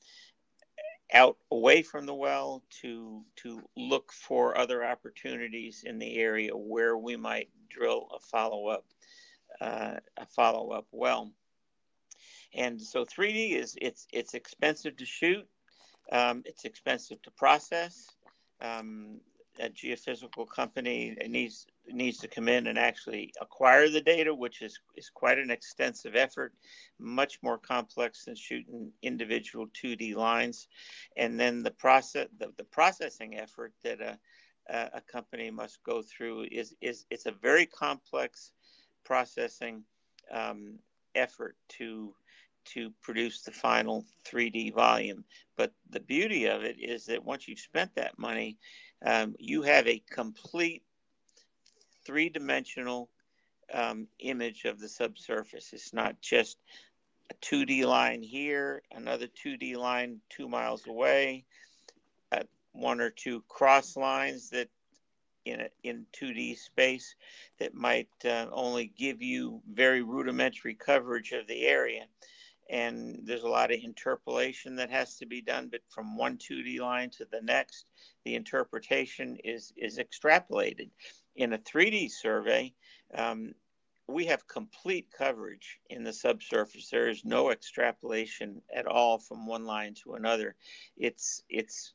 out 1.12 1.36
away 1.50 1.82
from 1.82 2.06
the 2.06 2.14
well 2.14 2.62
to 2.82 3.24
to 3.36 3.60
look 3.76 4.12
for 4.12 4.56
other 4.56 4.84
opportunities 4.84 5.82
in 5.84 5.98
the 5.98 6.18
area 6.18 6.56
where 6.56 6.96
we 6.96 7.16
might 7.16 7.48
drill 7.68 8.08
a 8.14 8.20
follow 8.20 8.68
up 8.68 8.84
uh, 9.60 9.96
a 10.16 10.26
follow 10.26 10.70
up 10.70 10.86
well. 10.92 11.30
And 12.54 12.80
so 12.80 13.04
3D 13.04 13.52
is 13.52 13.76
it's 13.80 14.06
it's 14.12 14.34
expensive 14.34 14.96
to 14.96 15.06
shoot, 15.06 15.46
um, 16.12 16.42
it's 16.44 16.64
expensive 16.64 17.20
to 17.22 17.30
process. 17.32 18.08
Um, 18.60 19.20
a 19.58 19.68
geophysical 19.68 20.48
company 20.48 21.16
it 21.20 21.30
needs 21.30 21.66
needs 21.94 22.18
to 22.18 22.28
come 22.28 22.48
in 22.48 22.66
and 22.66 22.78
actually 22.78 23.32
acquire 23.40 23.88
the 23.88 24.00
data, 24.00 24.34
which 24.34 24.62
is, 24.62 24.78
is 24.96 25.10
quite 25.10 25.38
an 25.38 25.50
extensive 25.50 26.16
effort, 26.16 26.54
much 26.98 27.38
more 27.42 27.58
complex 27.58 28.24
than 28.24 28.34
shooting 28.34 28.90
individual 29.02 29.66
2D 29.68 30.14
lines. 30.14 30.68
And 31.16 31.38
then 31.38 31.62
the 31.62 31.70
process, 31.70 32.28
the, 32.38 32.52
the 32.56 32.64
processing 32.64 33.38
effort 33.38 33.72
that 33.82 34.00
a, 34.00 34.18
a 34.68 35.00
company 35.00 35.50
must 35.50 35.82
go 35.84 36.02
through 36.02 36.46
is, 36.50 36.74
is 36.80 37.06
it's 37.10 37.26
a 37.26 37.32
very 37.32 37.66
complex 37.66 38.52
processing 39.04 39.82
um, 40.32 40.78
effort 41.14 41.56
to 41.68 42.14
to 42.62 42.92
produce 43.02 43.40
the 43.40 43.50
final 43.50 44.04
3D 44.24 44.74
volume. 44.74 45.24
But 45.56 45.72
the 45.88 46.00
beauty 46.00 46.46
of 46.46 46.62
it 46.62 46.76
is 46.78 47.06
that 47.06 47.24
once 47.24 47.48
you've 47.48 47.58
spent 47.58 47.94
that 47.94 48.18
money, 48.18 48.58
um, 49.04 49.34
you 49.38 49.62
have 49.62 49.86
a 49.86 50.02
complete 50.10 50.82
three 52.10 52.28
dimensional 52.28 53.08
um, 53.72 54.08
image 54.18 54.64
of 54.64 54.80
the 54.80 54.88
subsurface. 54.88 55.72
It's 55.72 55.92
not 55.92 56.20
just 56.20 56.58
a 57.30 57.34
2D 57.34 57.84
line 57.84 58.20
here, 58.20 58.82
another 58.90 59.28
2D 59.28 59.76
line 59.76 60.20
two 60.28 60.48
miles 60.48 60.88
away, 60.88 61.44
uh, 62.32 62.42
one 62.72 63.00
or 63.00 63.10
two 63.10 63.44
cross 63.48 63.96
lines 63.96 64.50
that 64.50 64.68
in 65.44 65.60
a, 65.60 65.68
in 65.84 66.04
2D 66.20 66.58
space 66.58 67.14
that 67.60 67.74
might 67.74 68.08
uh, 68.24 68.46
only 68.50 68.92
give 68.98 69.22
you 69.22 69.62
very 69.72 70.02
rudimentary 70.02 70.74
coverage 70.74 71.30
of 71.30 71.46
the 71.46 71.64
area. 71.64 72.06
And 72.68 73.20
there's 73.22 73.44
a 73.44 73.48
lot 73.48 73.70
of 73.70 73.78
interpolation 73.80 74.74
that 74.76 74.90
has 74.90 75.16
to 75.18 75.26
be 75.26 75.42
done, 75.42 75.68
but 75.70 75.82
from 75.88 76.16
one 76.16 76.38
2D 76.38 76.80
line 76.80 77.10
to 77.10 77.26
the 77.30 77.40
next, 77.40 77.86
the 78.24 78.34
interpretation 78.34 79.38
is 79.44 79.72
is 79.76 79.98
extrapolated 79.98 80.90
in 81.36 81.52
a 81.52 81.58
3D 81.58 82.10
survey, 82.10 82.72
um, 83.14 83.54
we 84.10 84.26
have 84.26 84.46
complete 84.48 85.06
coverage 85.16 85.78
in 85.88 86.02
the 86.02 86.12
subsurface. 86.12 86.88
There 86.90 87.08
is 87.08 87.24
no 87.24 87.50
extrapolation 87.50 88.60
at 88.74 88.86
all 88.86 89.18
from 89.18 89.46
one 89.46 89.64
line 89.64 89.94
to 90.02 90.14
another. 90.14 90.54
It's 90.96 91.42
it's 91.48 91.94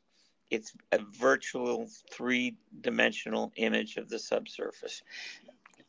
it's 0.52 0.74
a 0.92 1.00
virtual 1.20 1.90
three-dimensional 2.12 3.52
image 3.56 3.98
of 3.98 4.10
the 4.10 4.20
subsurface. 4.20 5.02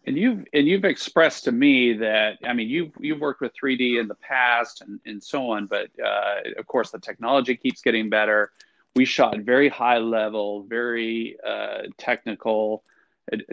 And 0.07 0.17
you've 0.17 0.45
and 0.53 0.67
you've 0.67 0.85
expressed 0.85 1.45
to 1.45 1.53
me 1.53 1.93
that 1.95 2.39
I 2.45 2.53
mean 2.53 2.69
you've 2.69 2.93
you've 3.01 3.21
worked 3.21 3.41
with 3.41 3.53
3D 3.61 4.01
in 4.01 4.09
the 4.09 4.15
past 4.17 4.83
and, 4.83 5.01
and 5.07 5.23
so 5.23 5.51
on, 5.51 5.67
but 5.67 5.89
uh, 6.05 6.51
of 6.59 6.67
course 6.67 6.91
the 6.91 7.01
technology 7.01 7.57
keeps 7.57 7.83
getting 7.83 8.09
better. 8.09 8.53
We 8.95 9.05
shot 9.05 9.39
very 9.41 9.69
high 9.69 9.99
level, 9.99 10.63
very 10.63 11.37
uh, 11.47 11.83
technical 11.99 12.83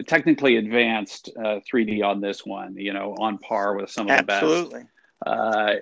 technically 0.06 0.56
advanced 0.56 1.30
uh, 1.38 1.60
3D 1.70 2.04
on 2.04 2.20
this 2.20 2.44
one, 2.46 2.76
you 2.76 2.92
know, 2.92 3.14
on 3.18 3.38
par 3.38 3.74
with 3.76 3.90
some 3.90 4.08
of 4.08 4.26
the 4.26 4.32
Absolutely. 4.32 4.80
best. 4.80 4.90
Uh, 5.26 5.74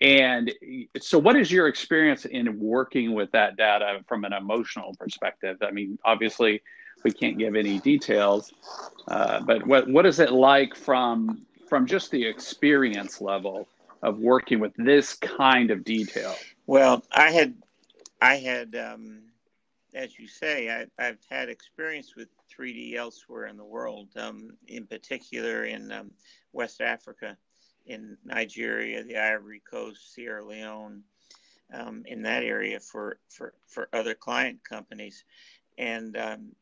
and 0.00 0.52
so, 1.00 1.18
what 1.18 1.36
is 1.36 1.50
your 1.50 1.68
experience 1.68 2.26
in 2.26 2.58
working 2.58 3.14
with 3.14 3.30
that 3.32 3.56
data 3.56 4.00
from 4.06 4.24
an 4.24 4.32
emotional 4.32 4.94
perspective? 4.98 5.56
I 5.62 5.70
mean, 5.70 5.98
obviously, 6.04 6.62
we 7.02 7.12
can't 7.12 7.38
give 7.38 7.54
any 7.56 7.78
details, 7.78 8.52
uh, 9.08 9.40
but 9.40 9.66
what 9.66 9.88
what 9.88 10.04
is 10.04 10.20
it 10.20 10.32
like 10.32 10.74
from 10.74 11.46
from 11.66 11.86
just 11.86 12.10
the 12.10 12.24
experience 12.24 13.20
level 13.20 13.66
of 14.02 14.18
working 14.18 14.60
with 14.60 14.72
this 14.76 15.14
kind 15.14 15.70
of 15.70 15.84
detail? 15.84 16.34
Well, 16.66 17.02
I 17.12 17.30
had, 17.30 17.54
I 18.20 18.36
had, 18.36 18.76
um, 18.76 19.22
as 19.96 20.18
you 20.18 20.28
say, 20.28 20.70
I, 20.70 21.02
have 21.02 21.18
had 21.30 21.48
experience 21.48 22.14
with 22.14 22.28
3D 22.54 22.94
elsewhere 22.94 23.46
in 23.46 23.56
the 23.56 23.64
world, 23.64 24.08
um, 24.16 24.50
in 24.68 24.86
particular 24.86 25.64
in 25.64 25.90
um, 25.90 26.10
West 26.52 26.82
Africa, 26.82 27.36
in 27.86 28.16
Nigeria, 28.24 29.02
the 29.02 29.16
Ivory 29.16 29.62
Coast, 29.68 30.12
Sierra 30.12 30.44
Leone, 30.44 31.02
um, 31.72 32.02
in 32.04 32.22
that 32.22 32.42
area 32.42 32.78
for, 32.78 33.18
for, 33.30 33.54
for 33.66 33.88
other 33.92 34.14
client 34.14 34.58
companies. 34.68 35.24
And 35.78 36.16
um, 36.16 36.52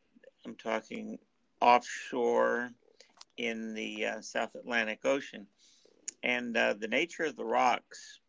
I'm 0.47 0.55
talking 0.55 1.18
offshore 1.61 2.70
in 3.37 3.75
the 3.75 4.07
uh, 4.07 4.20
South 4.20 4.55
Atlantic 4.55 5.01
Ocean. 5.05 5.47
And 6.23 6.57
uh, 6.57 6.75
the 6.79 6.88
nature 6.88 7.25
of 7.25 7.37
the 7.37 7.44
rocks 7.44 8.20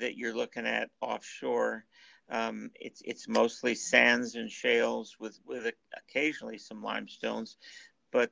that 0.00 0.16
you're 0.16 0.36
looking 0.36 0.66
at 0.66 0.90
offshore, 1.00 1.84
um, 2.30 2.70
it's, 2.74 3.02
it's 3.04 3.28
mostly 3.28 3.74
sands 3.74 4.34
and 4.34 4.50
shales 4.50 5.16
with, 5.18 5.38
with 5.46 5.72
occasionally 5.96 6.58
some 6.58 6.82
limestones, 6.82 7.56
but 8.12 8.30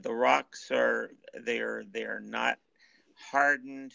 the 0.00 0.12
rocks 0.12 0.70
are 0.70 1.10
they 1.44 1.58
are 1.58 1.82
they 1.90 2.04
are 2.04 2.20
not 2.20 2.58
hardened 3.30 3.92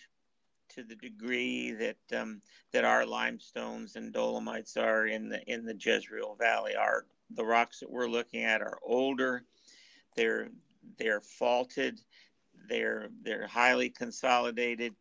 to 0.70 0.84
the 0.84 0.96
degree 0.96 1.72
that 1.72 2.20
um, 2.20 2.42
that 2.72 2.86
our 2.86 3.06
limestones 3.06 3.96
and 3.96 4.14
dolomites 4.14 4.78
are 4.78 5.08
in 5.08 5.30
the 5.30 5.42
in 5.52 5.66
the 5.66 5.76
Jezreel 5.78 6.36
Valley. 6.36 6.76
Our 6.76 7.06
the 7.36 7.46
rocks 7.46 7.80
that 7.80 7.92
we're 7.92 8.10
looking 8.10 8.44
at 8.44 8.62
are 8.62 8.80
older. 8.84 9.44
They're 10.16 10.50
they're 10.98 11.22
faulted. 11.22 12.00
They're 12.68 13.10
they're 13.22 13.48
highly 13.48 13.90
consolidated, 13.90 14.96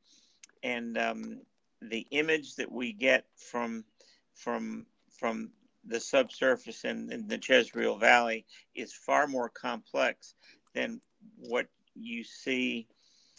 and 0.62 0.96
um, 0.98 1.40
the 1.82 2.06
image 2.10 2.56
that 2.56 2.70
we 2.70 2.92
get 2.92 3.26
from 3.36 3.84
from 4.34 4.86
from 5.10 5.50
the 5.84 6.00
subsurface 6.00 6.84
in, 6.84 7.10
in 7.10 7.26
the 7.26 7.38
Jezreel 7.42 7.96
Valley 7.96 8.46
is 8.74 8.92
far 8.92 9.26
more 9.26 9.48
complex 9.48 10.34
than 10.74 11.00
what 11.36 11.66
you 11.94 12.22
see 12.22 12.86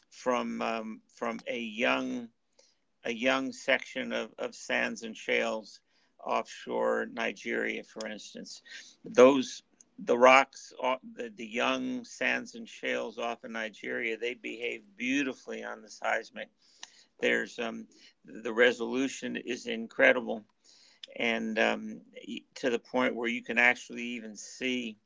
from 0.10 0.62
um, 0.62 1.02
from 1.16 1.40
a 1.48 1.60
young 1.60 2.28
a 3.06 3.12
young 3.12 3.52
section 3.52 4.12
of, 4.14 4.32
of 4.38 4.54
sands 4.54 5.04
and 5.04 5.18
shales 5.18 5.80
offshore 6.24 7.08
Nigeria, 7.14 7.84
for 7.84 8.08
instance. 8.08 8.62
Those 9.04 9.64
the 10.04 10.18
rocks, 10.18 10.74
the, 11.16 11.32
the 11.36 11.46
young 11.46 12.04
sands 12.06 12.56
and 12.56 12.68
shales 12.68 13.20
off 13.20 13.44
of 13.44 13.52
Nigeria, 13.52 14.18
they 14.18 14.34
behave 14.34 14.82
beautifully 14.98 15.64
on 15.64 15.82
the 15.82 15.90
seismic. 15.90 16.50
There's 17.20 17.60
um, 17.60 17.88
the 18.26 18.54
resolution 18.54 19.36
is 19.36 19.68
incredible, 19.68 20.44
and 21.16 21.60
um, 21.60 22.02
to 22.56 22.70
the 22.70 22.80
point 22.80 23.16
where 23.16 23.30
you 23.30 23.44
can 23.44 23.58
actually 23.58 24.04
even 24.04 24.36
see 24.36 24.98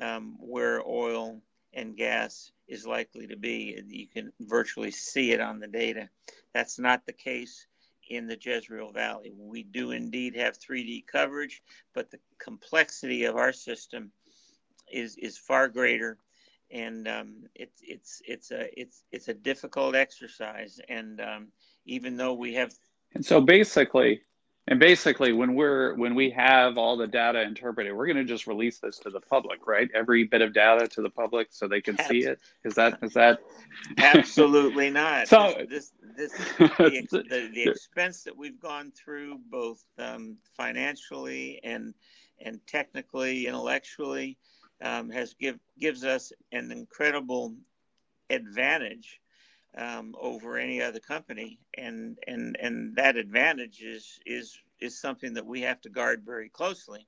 um, 0.00 0.36
where 0.38 0.82
oil 0.86 1.40
and 1.74 1.96
gas 1.96 2.52
is 2.68 2.86
likely 2.86 3.26
to 3.26 3.36
be. 3.36 3.80
You 3.88 4.06
can 4.06 4.32
virtually 4.40 4.90
see 4.90 5.32
it 5.32 5.40
on 5.40 5.60
the 5.60 5.66
data. 5.66 6.08
That's 6.54 6.78
not 6.78 7.06
the 7.06 7.12
case 7.12 7.66
in 8.08 8.26
the 8.26 8.38
Jezreel 8.40 8.92
Valley. 8.92 9.32
We 9.36 9.62
do 9.62 9.92
indeed 9.92 10.36
have 10.36 10.58
3D 10.58 11.06
coverage, 11.06 11.62
but 11.94 12.10
the 12.10 12.18
complexity 12.38 13.24
of 13.24 13.36
our 13.36 13.52
system 13.52 14.12
is 14.90 15.16
is 15.16 15.38
far 15.38 15.68
greater, 15.68 16.18
and 16.70 17.08
um, 17.08 17.44
it's 17.54 17.80
it's 17.82 18.22
it's 18.26 18.50
a 18.50 18.68
it's 18.78 19.04
it's 19.12 19.28
a 19.28 19.34
difficult 19.34 19.94
exercise. 19.94 20.80
And 20.88 21.20
um, 21.20 21.48
even 21.86 22.16
though 22.16 22.34
we 22.34 22.54
have, 22.54 22.74
and 23.14 23.24
so 23.24 23.40
basically, 23.40 24.22
and 24.68 24.78
basically, 24.78 25.32
when 25.32 25.54
we're 25.54 25.94
when 25.94 26.14
we 26.14 26.30
have 26.30 26.78
all 26.78 26.96
the 26.96 27.08
data 27.08 27.42
interpreted, 27.42 27.92
we're 27.92 28.06
going 28.06 28.16
to 28.16 28.24
just 28.24 28.46
release 28.46 28.78
this 28.78 28.98
to 29.00 29.10
the 29.10 29.20
public, 29.20 29.66
right? 29.66 29.88
Every 29.92 30.22
bit 30.22 30.40
of 30.40 30.54
data 30.54 30.86
to 30.86 31.02
the 31.02 31.10
public 31.10 31.48
so 31.50 31.66
they 31.66 31.80
can 31.80 31.98
see 32.08 32.20
it. 32.20 32.38
Is 32.64 32.76
that 32.76 32.98
is 33.02 33.12
that? 33.14 33.40
Absolutely 33.98 34.88
not. 34.90 35.26
So 35.26 35.66
this 35.68 35.90
this, 36.16 36.32
this 36.32 36.42
the, 36.58 37.06
the, 37.10 37.50
the, 37.52 37.70
expense 37.70 38.22
that 38.22 38.36
we've 38.36 38.60
gone 38.60 38.92
through, 38.92 39.40
both 39.50 39.82
um, 39.98 40.36
financially 40.56 41.60
and 41.64 41.92
and 42.40 42.64
technically, 42.68 43.48
intellectually, 43.48 44.38
um, 44.80 45.10
has 45.10 45.34
give 45.34 45.58
gives 45.76 46.04
us 46.04 46.32
an 46.52 46.70
incredible 46.70 47.56
advantage 48.30 49.20
um, 49.76 50.14
over 50.20 50.58
any 50.58 50.82
other 50.82 51.00
company, 51.00 51.58
and 51.76 52.18
and 52.26 52.56
and 52.60 52.96
that 52.96 53.16
advantage 53.16 53.82
is 53.82 54.20
is 54.26 54.58
is 54.80 55.00
something 55.00 55.34
that 55.34 55.46
we 55.46 55.60
have 55.62 55.80
to 55.80 55.88
guard 55.90 56.22
very 56.24 56.48
closely, 56.48 57.06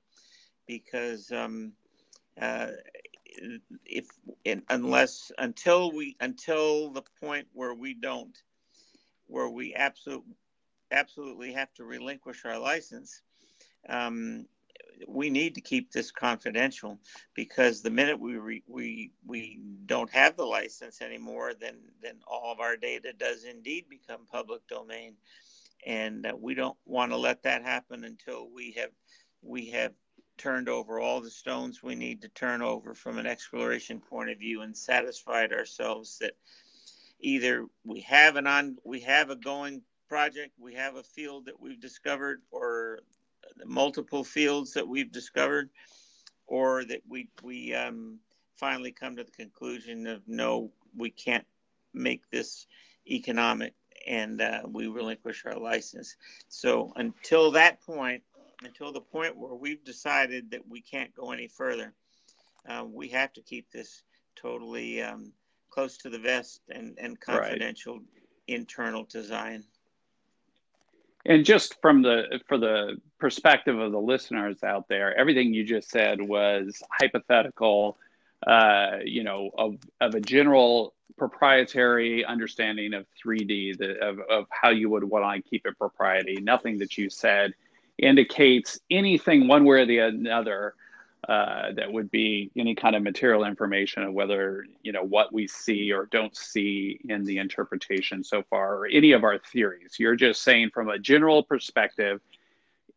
because 0.67 1.31
um, 1.31 1.73
uh, 2.41 2.71
if 3.85 4.07
unless 4.69 5.31
until 5.37 5.91
we 5.91 6.15
until 6.19 6.89
the 6.89 7.03
point 7.19 7.47
where 7.53 7.73
we 7.73 7.93
don't, 7.93 8.37
where 9.27 9.49
we 9.49 9.75
absolutely 9.75 10.35
absolutely 10.91 11.51
have 11.51 11.73
to 11.73 11.83
relinquish 11.83 12.45
our 12.45 12.59
license, 12.59 13.21
um, 13.89 14.45
we 15.07 15.29
need 15.29 15.55
to 15.55 15.61
keep 15.61 15.91
this 15.91 16.11
confidential 16.11 16.99
because 17.33 17.81
the 17.81 17.89
minute 17.89 18.19
we 18.19 18.37
re, 18.37 18.63
we 18.67 19.11
we 19.25 19.59
don't 19.85 20.09
have 20.09 20.35
the 20.37 20.45
license 20.45 21.01
anymore, 21.01 21.53
then 21.59 21.77
then 22.01 22.15
all 22.27 22.51
of 22.51 22.59
our 22.59 22.77
data 22.77 23.13
does 23.13 23.43
indeed 23.43 23.85
become 23.89 24.25
public 24.31 24.65
domain, 24.67 25.15
and 25.85 26.25
uh, 26.25 26.33
we 26.39 26.53
don't 26.53 26.77
want 26.85 27.11
to 27.11 27.17
let 27.17 27.43
that 27.43 27.63
happen 27.63 28.03
until 28.03 28.49
we 28.49 28.71
have 28.77 28.91
we 29.41 29.69
have 29.69 29.93
turned 30.37 30.67
over 30.67 30.99
all 30.99 31.21
the 31.21 31.29
stones 31.29 31.81
we 31.81 31.95
need 31.95 32.21
to 32.21 32.29
turn 32.29 32.61
over 32.61 32.93
from 32.93 33.17
an 33.17 33.25
exploration 33.25 34.01
point 34.01 34.29
of 34.29 34.37
view 34.37 34.61
and 34.61 34.75
satisfied 34.75 35.53
ourselves 35.53 36.17
that 36.19 36.33
either 37.19 37.65
we 37.85 38.01
have 38.01 38.35
an 38.35 38.47
on 38.47 38.77
we 38.83 38.99
have 38.99 39.29
a 39.29 39.35
going 39.35 39.81
project 40.09 40.51
we 40.59 40.73
have 40.73 40.95
a 40.95 41.03
field 41.03 41.45
that 41.45 41.59
we've 41.59 41.79
discovered 41.79 42.41
or 42.51 42.99
multiple 43.65 44.23
fields 44.23 44.73
that 44.73 44.87
we've 44.87 45.11
discovered, 45.11 45.69
or 46.47 46.85
that 46.85 47.01
we 47.07 47.29
we 47.43 47.73
um, 47.73 48.19
finally 48.55 48.91
come 48.91 49.15
to 49.15 49.23
the 49.23 49.31
conclusion 49.31 50.07
of 50.07 50.21
no, 50.27 50.71
we 50.95 51.09
can't 51.09 51.45
make 51.93 52.29
this 52.31 52.67
economic, 53.07 53.73
and 54.07 54.41
uh, 54.41 54.61
we 54.67 54.87
relinquish 54.87 55.45
our 55.45 55.57
license. 55.57 56.15
So 56.49 56.93
until 56.95 57.51
that 57.51 57.81
point, 57.81 58.23
until 58.63 58.91
the 58.91 59.01
point 59.01 59.37
where 59.37 59.55
we've 59.55 59.83
decided 59.83 60.51
that 60.51 60.67
we 60.67 60.81
can't 60.81 61.13
go 61.15 61.31
any 61.31 61.47
further, 61.47 61.93
uh, 62.67 62.85
we 62.87 63.09
have 63.09 63.33
to 63.33 63.41
keep 63.41 63.71
this 63.71 64.03
totally 64.35 65.01
um, 65.01 65.31
close 65.69 65.97
to 65.97 66.09
the 66.09 66.19
vest 66.19 66.61
and, 66.69 66.97
and 66.99 67.19
confidential 67.19 67.95
right. 67.95 68.07
internal 68.47 69.03
design 69.03 69.63
and 71.25 71.45
just 71.45 71.79
from 71.81 72.01
the 72.01 72.39
for 72.47 72.57
the 72.57 72.97
perspective 73.19 73.79
of 73.79 73.91
the 73.91 73.99
listeners 73.99 74.63
out 74.63 74.87
there 74.87 75.17
everything 75.17 75.53
you 75.53 75.63
just 75.63 75.89
said 75.89 76.21
was 76.21 76.81
hypothetical 76.91 77.97
uh, 78.47 78.97
you 79.03 79.23
know 79.23 79.49
of, 79.57 79.77
of 80.01 80.15
a 80.15 80.21
general 80.21 80.93
proprietary 81.17 82.25
understanding 82.25 82.93
of 82.93 83.05
3d 83.23 83.77
the, 83.77 83.97
of, 84.03 84.19
of 84.29 84.45
how 84.49 84.69
you 84.69 84.89
would 84.89 85.03
want 85.03 85.43
to 85.43 85.49
keep 85.49 85.65
it 85.65 85.77
propriety. 85.77 86.37
Nothing 86.41 86.77
that 86.79 86.97
you 86.97 87.09
said 87.09 87.53
indicates 87.97 88.79
anything 88.91 89.47
one 89.47 89.63
way 89.63 89.81
or 89.81 89.85
the 89.85 90.29
other 90.29 90.75
uh, 91.27 91.71
that 91.73 91.91
would 91.91 92.11
be 92.11 92.51
any 92.55 92.75
kind 92.75 92.95
of 92.95 93.01
material 93.01 93.45
information 93.45 94.03
of 94.03 94.13
whether 94.13 94.65
you 94.83 94.91
know 94.91 95.03
what 95.03 95.33
we 95.33 95.47
see 95.47 95.91
or 95.91 96.05
don't 96.11 96.35
see 96.35 96.99
in 97.09 97.23
the 97.23 97.39
interpretation 97.39 98.23
so 98.23 98.43
far 98.43 98.75
or 98.75 98.85
any 98.87 99.11
of 99.11 99.23
our 99.23 99.39
theories 99.39 99.95
you're 99.97 100.15
just 100.15 100.43
saying 100.43 100.69
from 100.71 100.89
a 100.89 100.99
general 100.99 101.41
perspective 101.41 102.21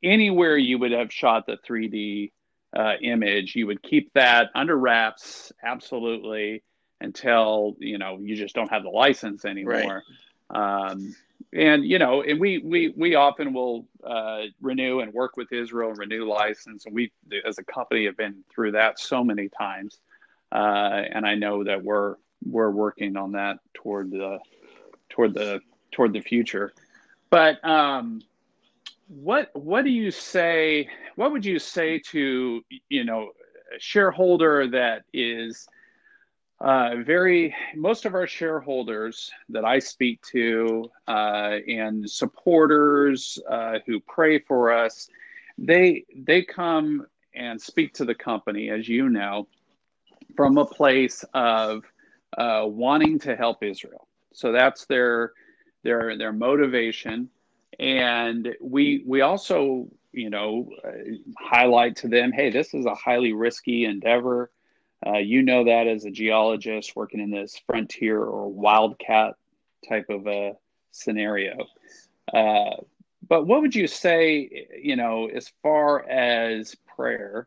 anywhere 0.02 0.58
you 0.58 0.78
would 0.78 0.92
have 0.92 1.10
shot 1.10 1.46
the 1.46 1.56
3d 1.66 2.30
uh, 2.76 2.94
image 3.00 3.56
you 3.56 3.66
would 3.66 3.82
keep 3.82 4.12
that 4.12 4.50
under 4.54 4.76
wraps 4.76 5.50
absolutely 5.62 6.62
until 7.00 7.76
you 7.78 7.96
know 7.96 8.18
you 8.20 8.36
just 8.36 8.54
don't 8.54 8.70
have 8.70 8.82
the 8.82 8.90
license 8.90 9.46
anymore 9.46 10.02
right. 10.50 10.90
um, 10.90 11.14
and 11.52 11.84
you 11.84 11.98
know, 11.98 12.22
and 12.22 12.38
we 12.38 12.58
we 12.58 12.92
we 12.96 13.14
often 13.14 13.52
will 13.52 13.86
uh, 14.04 14.42
renew 14.60 15.00
and 15.00 15.12
work 15.12 15.36
with 15.36 15.52
Israel 15.52 15.90
and 15.90 15.98
renew 15.98 16.28
license, 16.28 16.86
and 16.86 16.94
we 16.94 17.10
as 17.46 17.58
a 17.58 17.64
company 17.64 18.04
have 18.04 18.16
been 18.16 18.44
through 18.54 18.72
that 18.72 18.98
so 18.98 19.24
many 19.24 19.48
times, 19.48 19.98
uh, 20.52 21.02
and 21.12 21.26
I 21.26 21.34
know 21.34 21.64
that 21.64 21.82
we're 21.82 22.16
we're 22.44 22.70
working 22.70 23.16
on 23.16 23.32
that 23.32 23.58
toward 23.74 24.10
the 24.10 24.38
toward 25.08 25.34
the 25.34 25.60
toward 25.90 26.12
the 26.12 26.20
future. 26.20 26.72
But 27.30 27.64
um, 27.64 28.20
what 29.08 29.50
what 29.54 29.84
do 29.84 29.90
you 29.90 30.10
say? 30.10 30.88
What 31.16 31.32
would 31.32 31.46
you 31.46 31.58
say 31.58 31.98
to 32.10 32.62
you 32.90 33.04
know 33.04 33.30
a 33.74 33.80
shareholder 33.80 34.68
that 34.68 35.04
is 35.14 35.66
uh, 36.60 36.96
very 37.04 37.54
most 37.76 38.04
of 38.04 38.14
our 38.14 38.26
shareholders 38.26 39.30
that 39.48 39.64
I 39.64 39.78
speak 39.78 40.20
to 40.32 40.90
uh, 41.06 41.58
and 41.68 42.08
supporters 42.08 43.38
uh, 43.48 43.78
who 43.86 44.00
pray 44.00 44.40
for 44.40 44.72
us, 44.72 45.08
they 45.56 46.04
they 46.16 46.42
come 46.42 47.06
and 47.34 47.60
speak 47.60 47.94
to 47.94 48.04
the 48.04 48.14
company, 48.14 48.70
as 48.70 48.88
you 48.88 49.08
know, 49.08 49.46
from 50.34 50.58
a 50.58 50.64
place 50.64 51.24
of 51.32 51.84
uh, 52.36 52.64
wanting 52.66 53.20
to 53.20 53.36
help 53.36 53.62
Israel. 53.62 54.08
So 54.32 54.50
that's 54.50 54.84
their 54.86 55.32
their 55.84 56.18
their 56.18 56.32
motivation, 56.32 57.30
and 57.78 58.48
we 58.60 59.04
we 59.06 59.20
also 59.20 59.86
you 60.10 60.30
know 60.30 60.68
highlight 61.38 61.94
to 61.96 62.08
them, 62.08 62.32
hey, 62.32 62.50
this 62.50 62.74
is 62.74 62.84
a 62.84 62.96
highly 62.96 63.32
risky 63.32 63.84
endeavor 63.84 64.50
uh, 65.06 65.18
you 65.18 65.42
know 65.42 65.64
that 65.64 65.86
as 65.86 66.04
a 66.04 66.10
geologist 66.10 66.96
working 66.96 67.20
in 67.20 67.30
this 67.30 67.60
frontier 67.66 68.20
or 68.22 68.48
wildcat 68.48 69.34
type 69.88 70.06
of 70.10 70.26
a 70.26 70.52
scenario. 70.90 71.66
Uh, 72.32 72.76
but 73.26 73.46
what 73.46 73.60
would 73.60 73.74
you 73.74 73.86
say, 73.86 74.66
you 74.80 74.96
know, 74.96 75.26
as 75.26 75.52
far 75.62 76.08
as 76.08 76.74
prayer 76.96 77.46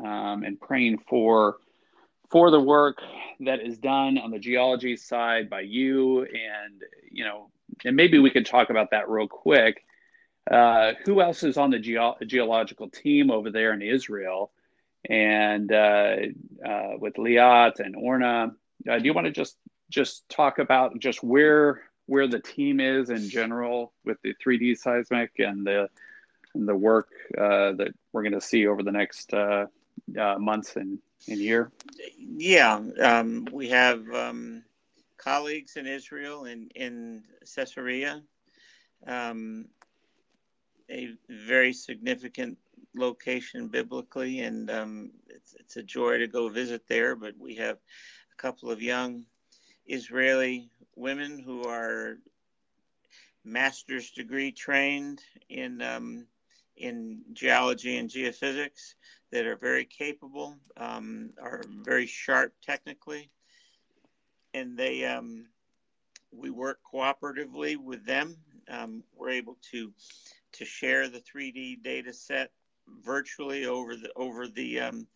um, 0.00 0.42
and 0.42 0.60
praying 0.60 0.98
for 1.08 1.56
for 2.30 2.50
the 2.50 2.60
work 2.60 2.98
that 3.40 3.60
is 3.60 3.78
done 3.78 4.18
on 4.18 4.30
the 4.30 4.38
geology 4.38 4.96
side 4.96 5.48
by 5.48 5.60
you, 5.60 6.22
and 6.22 6.82
you 7.10 7.24
know, 7.24 7.50
and 7.84 7.96
maybe 7.96 8.18
we 8.18 8.30
could 8.30 8.46
talk 8.46 8.70
about 8.70 8.90
that 8.90 9.08
real 9.08 9.28
quick. 9.28 9.84
Uh, 10.50 10.92
who 11.04 11.20
else 11.20 11.42
is 11.42 11.58
on 11.58 11.70
the 11.70 11.78
ge- 11.78 12.26
geological 12.26 12.88
team 12.88 13.30
over 13.30 13.50
there 13.50 13.72
in 13.72 13.82
Israel? 13.82 14.50
And 15.08 15.72
uh, 15.72 16.16
uh, 16.66 16.92
with 16.98 17.14
Liat 17.14 17.80
and 17.80 17.96
Orna. 17.96 18.52
Uh, 18.88 18.98
do 18.98 19.04
you 19.04 19.12
want 19.12 19.26
to 19.26 19.32
just 19.32 19.56
just 19.90 20.28
talk 20.28 20.58
about 20.58 20.98
just 20.98 21.22
where 21.22 21.82
where 22.06 22.26
the 22.26 22.40
team 22.40 22.80
is 22.80 23.10
in 23.10 23.28
general 23.28 23.92
with 24.04 24.18
the 24.22 24.34
3D 24.44 24.78
seismic 24.78 25.32
and 25.38 25.66
the 25.66 25.88
and 26.54 26.68
the 26.68 26.74
work 26.74 27.08
uh, 27.36 27.72
that 27.72 27.88
we're 28.12 28.22
going 28.22 28.32
to 28.32 28.40
see 28.40 28.66
over 28.66 28.82
the 28.82 28.92
next 28.92 29.32
uh, 29.34 29.66
months 30.38 30.76
and, 30.76 30.98
and 31.28 31.38
year? 31.38 31.70
Yeah, 32.18 32.80
um, 33.00 33.46
we 33.52 33.68
have 33.68 34.08
um, 34.12 34.62
colleagues 35.16 35.76
in 35.76 35.86
Israel 35.86 36.44
in 36.44 36.68
in 36.74 37.24
Caesarea. 37.54 38.22
Um, 39.06 39.66
a 40.90 41.10
very 41.28 41.72
significant 41.72 42.58
location 42.98 43.68
biblically, 43.68 44.40
and 44.40 44.70
um, 44.70 45.10
it's, 45.28 45.54
it's 45.54 45.76
a 45.76 45.82
joy 45.82 46.18
to 46.18 46.26
go 46.26 46.48
visit 46.48 46.82
there. 46.88 47.16
But 47.16 47.34
we 47.38 47.54
have 47.56 47.76
a 47.76 48.42
couple 48.42 48.70
of 48.70 48.82
young 48.82 49.24
Israeli 49.86 50.70
women 50.96 51.38
who 51.38 51.64
are 51.64 52.18
master's 53.44 54.10
degree 54.10 54.52
trained 54.52 55.22
in 55.48 55.80
um, 55.80 56.26
in 56.76 57.22
geology 57.32 57.96
and 57.96 58.08
geophysics 58.08 58.94
that 59.32 59.46
are 59.46 59.56
very 59.56 59.84
capable, 59.84 60.56
um, 60.76 61.30
are 61.42 61.62
very 61.82 62.06
sharp 62.06 62.52
technically, 62.62 63.30
and 64.54 64.76
they 64.76 65.04
um, 65.04 65.46
we 66.32 66.50
work 66.50 66.78
cooperatively 66.92 67.76
with 67.76 68.04
them. 68.04 68.36
Um, 68.68 69.02
we're 69.16 69.30
able 69.30 69.56
to 69.72 69.92
to 70.52 70.64
share 70.64 71.08
the 71.08 71.20
3D 71.20 71.82
data 71.82 72.12
set 72.12 72.50
virtually 73.02 73.66
over 73.66 73.96
the 73.96 74.12
over 74.16 74.46
the 74.46 74.80
um, 74.80 75.06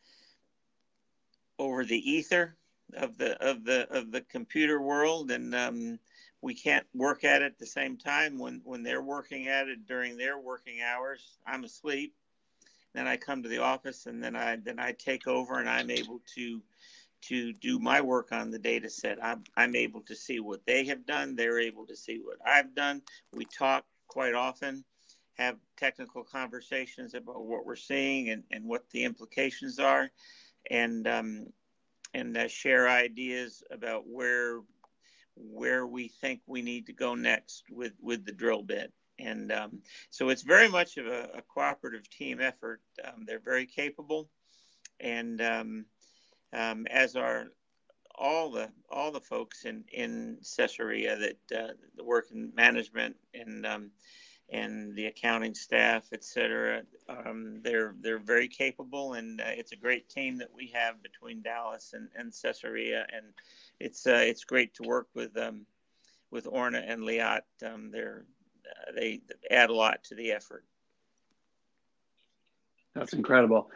over 1.58 1.84
the 1.84 2.10
ether 2.10 2.56
of 2.94 3.16
the 3.18 3.40
of 3.42 3.64
the 3.64 3.88
of 3.90 4.10
the 4.10 4.20
computer 4.22 4.80
world, 4.80 5.30
and 5.30 5.54
um, 5.54 5.98
we 6.40 6.54
can't 6.54 6.86
work 6.94 7.24
at 7.24 7.42
it 7.42 7.46
at 7.46 7.58
the 7.58 7.66
same 7.66 7.96
time 7.96 8.38
when 8.38 8.60
when 8.64 8.82
they're 8.82 9.02
working 9.02 9.48
at 9.48 9.68
it 9.68 9.86
during 9.86 10.16
their 10.16 10.38
working 10.38 10.82
hours. 10.82 11.38
I'm 11.46 11.64
asleep. 11.64 12.14
Then 12.94 13.06
I 13.06 13.16
come 13.16 13.42
to 13.42 13.48
the 13.48 13.62
office, 13.62 14.06
and 14.06 14.22
then 14.22 14.36
I 14.36 14.56
then 14.56 14.78
I 14.78 14.92
take 14.92 15.26
over, 15.26 15.58
and 15.58 15.68
I'm 15.68 15.90
able 15.90 16.20
to 16.34 16.60
to 17.22 17.52
do 17.52 17.78
my 17.78 18.00
work 18.00 18.32
on 18.32 18.50
the 18.50 18.58
data 18.58 18.90
set. 18.90 19.22
I'm, 19.22 19.44
I'm 19.56 19.76
able 19.76 20.00
to 20.02 20.16
see 20.16 20.40
what 20.40 20.66
they 20.66 20.84
have 20.86 21.06
done. 21.06 21.36
They're 21.36 21.60
able 21.60 21.86
to 21.86 21.96
see 21.96 22.20
what 22.22 22.38
I've 22.44 22.74
done. 22.74 23.00
We 23.32 23.44
talk 23.44 23.84
quite 24.08 24.34
often 24.34 24.84
have 25.34 25.56
technical 25.76 26.24
conversations 26.24 27.14
about 27.14 27.44
what 27.44 27.64
we're 27.64 27.76
seeing 27.76 28.30
and, 28.30 28.42
and 28.50 28.64
what 28.64 28.88
the 28.90 29.04
implications 29.04 29.78
are, 29.78 30.10
and 30.70 31.08
um, 31.08 31.46
and 32.14 32.36
uh, 32.36 32.48
share 32.48 32.88
ideas 32.88 33.62
about 33.70 34.04
where 34.06 34.60
where 35.34 35.86
we 35.86 36.08
think 36.08 36.40
we 36.46 36.62
need 36.62 36.86
to 36.86 36.92
go 36.92 37.14
next 37.14 37.64
with 37.70 37.92
with 38.00 38.24
the 38.24 38.32
drill 38.32 38.62
bit. 38.62 38.92
And 39.18 39.52
um, 39.52 39.82
so 40.10 40.30
it's 40.30 40.42
very 40.42 40.68
much 40.68 40.96
of 40.96 41.06
a, 41.06 41.28
a 41.34 41.42
cooperative 41.42 42.08
team 42.08 42.40
effort. 42.40 42.80
Um, 43.04 43.24
they're 43.26 43.38
very 43.38 43.66
capable, 43.66 44.28
and 45.00 45.40
um, 45.40 45.86
um, 46.52 46.86
as 46.90 47.16
are 47.16 47.46
all 48.14 48.50
the 48.50 48.70
all 48.90 49.10
the 49.10 49.20
folks 49.20 49.64
in 49.64 49.84
in 49.92 50.38
Caesarea 50.56 51.16
that 51.16 51.58
uh, 51.58 52.02
work 52.04 52.26
in 52.32 52.52
management 52.54 53.16
and 53.34 53.66
um, 53.66 53.90
and 54.50 54.94
the 54.94 55.06
accounting 55.06 55.54
staff, 55.54 56.08
et 56.12 56.24
cetera. 56.24 56.82
Um, 57.08 57.60
they're 57.62 57.94
they're 58.00 58.18
very 58.18 58.48
capable, 58.48 59.14
and 59.14 59.40
uh, 59.40 59.44
it's 59.48 59.72
a 59.72 59.76
great 59.76 60.08
team 60.08 60.38
that 60.38 60.52
we 60.54 60.72
have 60.74 61.02
between 61.02 61.42
Dallas 61.42 61.94
and, 61.94 62.08
and 62.16 62.32
Caesarea, 62.32 63.06
and 63.14 63.26
it's 63.80 64.06
uh, 64.06 64.22
it's 64.24 64.44
great 64.44 64.74
to 64.74 64.82
work 64.82 65.08
with 65.14 65.36
um, 65.36 65.66
with 66.30 66.46
Orna 66.46 66.82
and 66.86 67.02
Liat. 67.02 67.42
Um, 67.64 67.90
they're 67.90 68.24
uh, 68.66 68.92
they 68.94 69.20
add 69.50 69.70
a 69.70 69.74
lot 69.74 70.04
to 70.04 70.14
the 70.14 70.32
effort. 70.32 70.64
That's 72.94 73.14
incredible. 73.14 73.70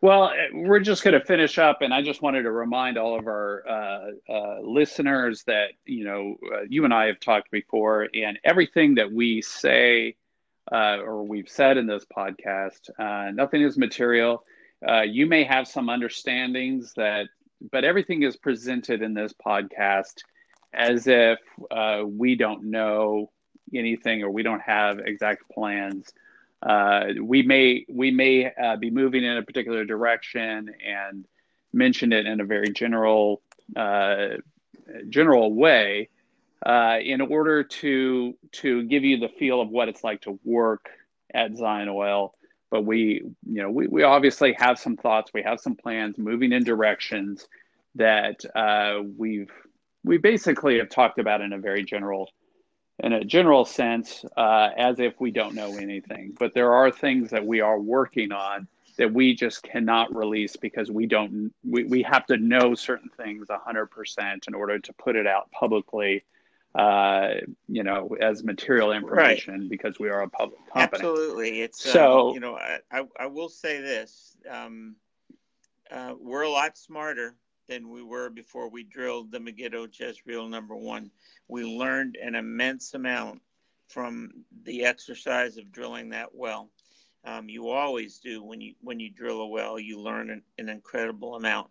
Well, 0.00 0.32
we're 0.52 0.78
just 0.78 1.02
going 1.02 1.18
to 1.18 1.24
finish 1.24 1.58
up, 1.58 1.82
and 1.82 1.92
I 1.92 2.02
just 2.02 2.22
wanted 2.22 2.42
to 2.42 2.52
remind 2.52 2.98
all 2.98 3.18
of 3.18 3.26
our 3.26 3.64
uh, 3.68 4.32
uh, 4.32 4.60
listeners 4.62 5.42
that 5.44 5.70
you 5.86 6.04
know 6.04 6.36
uh, 6.54 6.60
you 6.68 6.84
and 6.84 6.94
I 6.94 7.06
have 7.06 7.18
talked 7.18 7.50
before, 7.50 8.08
and 8.14 8.38
everything 8.44 8.94
that 8.94 9.10
we 9.10 9.42
say 9.42 10.14
uh, 10.70 10.98
or 10.98 11.24
we've 11.24 11.48
said 11.48 11.78
in 11.78 11.86
this 11.86 12.04
podcast, 12.16 12.90
uh, 12.96 13.32
nothing 13.32 13.62
is 13.62 13.76
material. 13.76 14.44
Uh, 14.86 15.00
you 15.02 15.26
may 15.26 15.42
have 15.42 15.66
some 15.66 15.88
understandings 15.88 16.92
that, 16.94 17.26
but 17.72 17.84
everything 17.84 18.22
is 18.22 18.36
presented 18.36 19.02
in 19.02 19.14
this 19.14 19.32
podcast 19.44 20.22
as 20.74 21.08
if 21.08 21.40
we 22.06 22.36
don't 22.36 22.62
know 22.64 23.32
anything 23.74 24.22
or 24.22 24.30
we 24.30 24.44
don't 24.44 24.62
have 24.62 25.00
exact 25.00 25.50
plans 25.50 26.12
uh, 26.62 27.04
we 27.22 27.42
may 27.42 27.84
we 27.88 28.10
may 28.10 28.52
uh, 28.52 28.76
be 28.76 28.90
moving 28.90 29.24
in 29.24 29.36
a 29.36 29.42
particular 29.42 29.84
direction 29.84 30.70
and 30.84 31.26
mention 31.72 32.12
it 32.12 32.26
in 32.26 32.40
a 32.40 32.44
very 32.44 32.70
general 32.70 33.42
uh, 33.76 34.28
general 35.08 35.52
way 35.52 36.08
uh, 36.66 36.98
in 37.02 37.20
order 37.20 37.62
to 37.62 38.36
to 38.52 38.82
give 38.84 39.04
you 39.04 39.18
the 39.18 39.28
feel 39.28 39.60
of 39.60 39.68
what 39.68 39.88
it's 39.88 40.02
like 40.02 40.22
to 40.22 40.38
work 40.44 40.88
at 41.32 41.56
Zion 41.56 41.88
Oil. 41.88 42.34
But 42.70 42.84
we 42.84 43.22
you 43.46 43.62
know 43.62 43.70
we, 43.70 43.86
we 43.86 44.02
obviously 44.02 44.54
have 44.58 44.78
some 44.78 44.96
thoughts, 44.96 45.30
we 45.32 45.42
have 45.42 45.60
some 45.60 45.76
plans, 45.76 46.18
moving 46.18 46.52
in 46.52 46.64
directions 46.64 47.48
that 47.94 48.44
uh, 48.54 49.02
we've 49.16 49.52
we 50.04 50.18
basically 50.18 50.78
have 50.78 50.88
talked 50.88 51.18
about 51.18 51.40
in 51.40 51.52
a 51.52 51.58
very 51.58 51.84
general 51.84 52.30
in 53.00 53.12
a 53.12 53.24
general 53.24 53.64
sense 53.64 54.24
uh, 54.36 54.70
as 54.76 54.98
if 54.98 55.20
we 55.20 55.30
don't 55.30 55.54
know 55.54 55.76
anything. 55.76 56.34
But 56.38 56.54
there 56.54 56.72
are 56.72 56.90
things 56.90 57.30
that 57.30 57.46
we 57.46 57.60
are 57.60 57.78
working 57.78 58.32
on 58.32 58.68
that 58.98 59.12
we 59.14 59.34
just 59.34 59.62
cannot 59.62 60.14
release 60.14 60.56
because 60.56 60.90
we 60.90 61.06
don't 61.06 61.52
we, 61.64 61.84
we 61.84 62.02
have 62.02 62.26
to 62.26 62.36
know 62.36 62.74
certain 62.74 63.08
things 63.16 63.46
100% 63.46 64.48
in 64.48 64.54
order 64.54 64.78
to 64.78 64.92
put 64.94 65.16
it 65.16 65.26
out 65.26 65.50
publicly 65.52 66.24
uh, 66.74 67.34
you 67.66 67.82
know 67.82 68.14
as 68.20 68.44
material 68.44 68.92
information 68.92 69.60
right. 69.60 69.70
because 69.70 69.98
we 69.98 70.10
are 70.10 70.22
a 70.22 70.28
public 70.28 70.60
company 70.72 70.98
absolutely 71.00 71.62
it's 71.62 71.82
so 71.82 72.28
um, 72.28 72.34
you 72.34 72.40
know 72.40 72.56
I, 72.56 72.78
I, 72.90 73.04
I, 73.18 73.26
will 73.26 73.48
say 73.48 73.80
this 73.80 74.36
um, 74.48 74.96
uh, 75.90 76.14
we're 76.20 76.42
a 76.42 76.50
lot 76.50 76.76
smarter 76.76 77.34
than 77.68 77.90
we 77.90 78.02
were 78.02 78.30
before 78.30 78.68
we 78.68 78.82
drilled 78.82 79.30
the 79.30 79.38
Megiddo 79.38 79.86
Jezreel 79.92 80.48
number 80.48 80.74
one. 80.74 81.10
We 81.46 81.64
learned 81.64 82.16
an 82.16 82.34
immense 82.34 82.94
amount 82.94 83.42
from 83.86 84.44
the 84.64 84.84
exercise 84.84 85.56
of 85.58 85.70
drilling 85.70 86.08
that 86.10 86.34
well. 86.34 86.70
Um, 87.24 87.48
you 87.48 87.68
always 87.68 88.18
do 88.18 88.42
when 88.42 88.60
you 88.60 88.74
when 88.80 88.98
you 89.00 89.10
drill 89.10 89.42
a 89.42 89.46
well. 89.46 89.78
You 89.78 90.00
learn 90.00 90.30
an, 90.30 90.42
an 90.56 90.68
incredible 90.68 91.36
amount. 91.36 91.68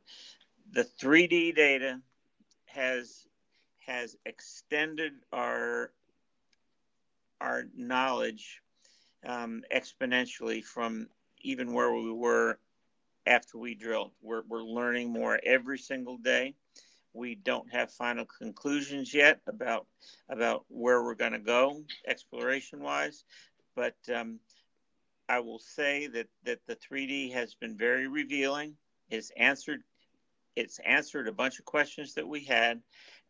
The 0.71 0.83
3D 0.83 1.55
data 1.55 1.99
has 2.65 3.25
has 3.85 4.15
extended 4.25 5.13
our 5.33 5.91
our 7.41 7.63
knowledge 7.75 8.61
um, 9.25 9.63
exponentially 9.73 10.63
from 10.63 11.07
even 11.41 11.73
where 11.73 11.91
we 11.93 12.11
were 12.11 12.59
after 13.27 13.57
we 13.57 13.75
drilled. 13.75 14.11
We're, 14.21 14.43
we're 14.47 14.63
learning 14.63 15.11
more 15.11 15.39
every 15.43 15.77
single 15.77 16.17
day. 16.17 16.55
we 17.13 17.35
don't 17.35 17.71
have 17.71 17.91
final 17.91 18.25
conclusions 18.25 19.13
yet 19.13 19.41
about 19.47 19.87
about 20.29 20.65
where 20.69 21.03
we're 21.03 21.15
going 21.15 21.33
to 21.33 21.39
go 21.39 21.83
exploration 22.07 22.79
wise, 22.81 23.23
but 23.75 23.95
um, 24.15 24.39
I 25.29 25.39
will 25.39 25.59
say 25.59 26.07
that 26.07 26.27
that 26.43 26.59
the 26.67 26.75
3D 26.75 27.33
has 27.33 27.55
been 27.55 27.77
very 27.77 28.07
revealing. 28.07 28.75
It's 29.09 29.31
answered 29.37 29.83
it's 30.55 30.79
answered 30.85 31.27
a 31.27 31.33
bunch 31.33 31.59
of 31.59 31.65
questions 31.65 32.13
that 32.15 32.27
we 32.27 32.43
had, 32.43 32.81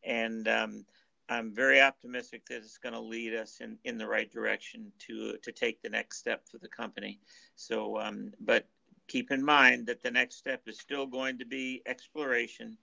and 0.04 0.48
um, 0.48 0.86
I'm 1.30 1.54
very 1.54 1.82
optimistic 1.82 2.45
that 2.48 2.58
it's 2.58 2.78
going 2.78 2.93
to 2.93 3.02
lead 3.02 3.34
us 3.34 3.60
in, 3.60 3.78
in 3.84 3.98
the 3.98 4.08
right 4.08 4.32
direction 4.32 4.91
to 5.08 5.38
to 5.43 5.52
take 5.52 5.82
the 5.82 5.89
next 5.89 6.20
step 6.20 6.43
for 6.50 6.58
the 6.58 6.70
company. 6.70 7.20
So, 7.56 8.00
um, 8.00 8.32
but 8.39 8.68
keep 9.08 9.32
in 9.32 9.43
mind 9.43 9.88
that 9.88 10.01
the 10.03 10.12
next 10.12 10.36
step 10.36 10.62
is 10.68 10.80
still 10.80 11.05
going 11.05 11.38
to 11.39 11.45
be 11.45 11.82
exploration. 11.86 12.78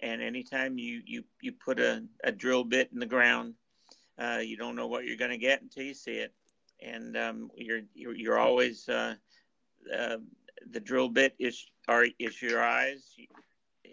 And 0.00 0.22
anytime 0.22 0.78
you 0.78 1.02
you 1.06 1.24
you 1.40 1.52
put 1.52 1.80
a, 1.80 2.04
a 2.24 2.32
drill 2.32 2.64
bit 2.64 2.90
in 2.92 2.98
the 2.98 3.06
ground, 3.06 3.54
uh, 4.18 4.40
you 4.42 4.56
don't 4.56 4.76
know 4.76 4.86
what 4.86 5.04
you're 5.04 5.16
going 5.16 5.30
to 5.30 5.38
get 5.38 5.62
until 5.62 5.84
you 5.84 5.94
see 5.94 6.18
it. 6.18 6.32
And 6.82 7.16
um, 7.16 7.50
you're, 7.56 7.80
you're, 7.94 8.14
you're 8.14 8.38
always 8.38 8.86
uh, 8.88 9.14
uh, 9.96 10.18
the 10.70 10.80
drill 10.80 11.08
bit 11.08 11.34
is 11.38 11.64
are 11.88 12.06
is 12.18 12.42
your 12.42 12.62
eyes 12.62 13.14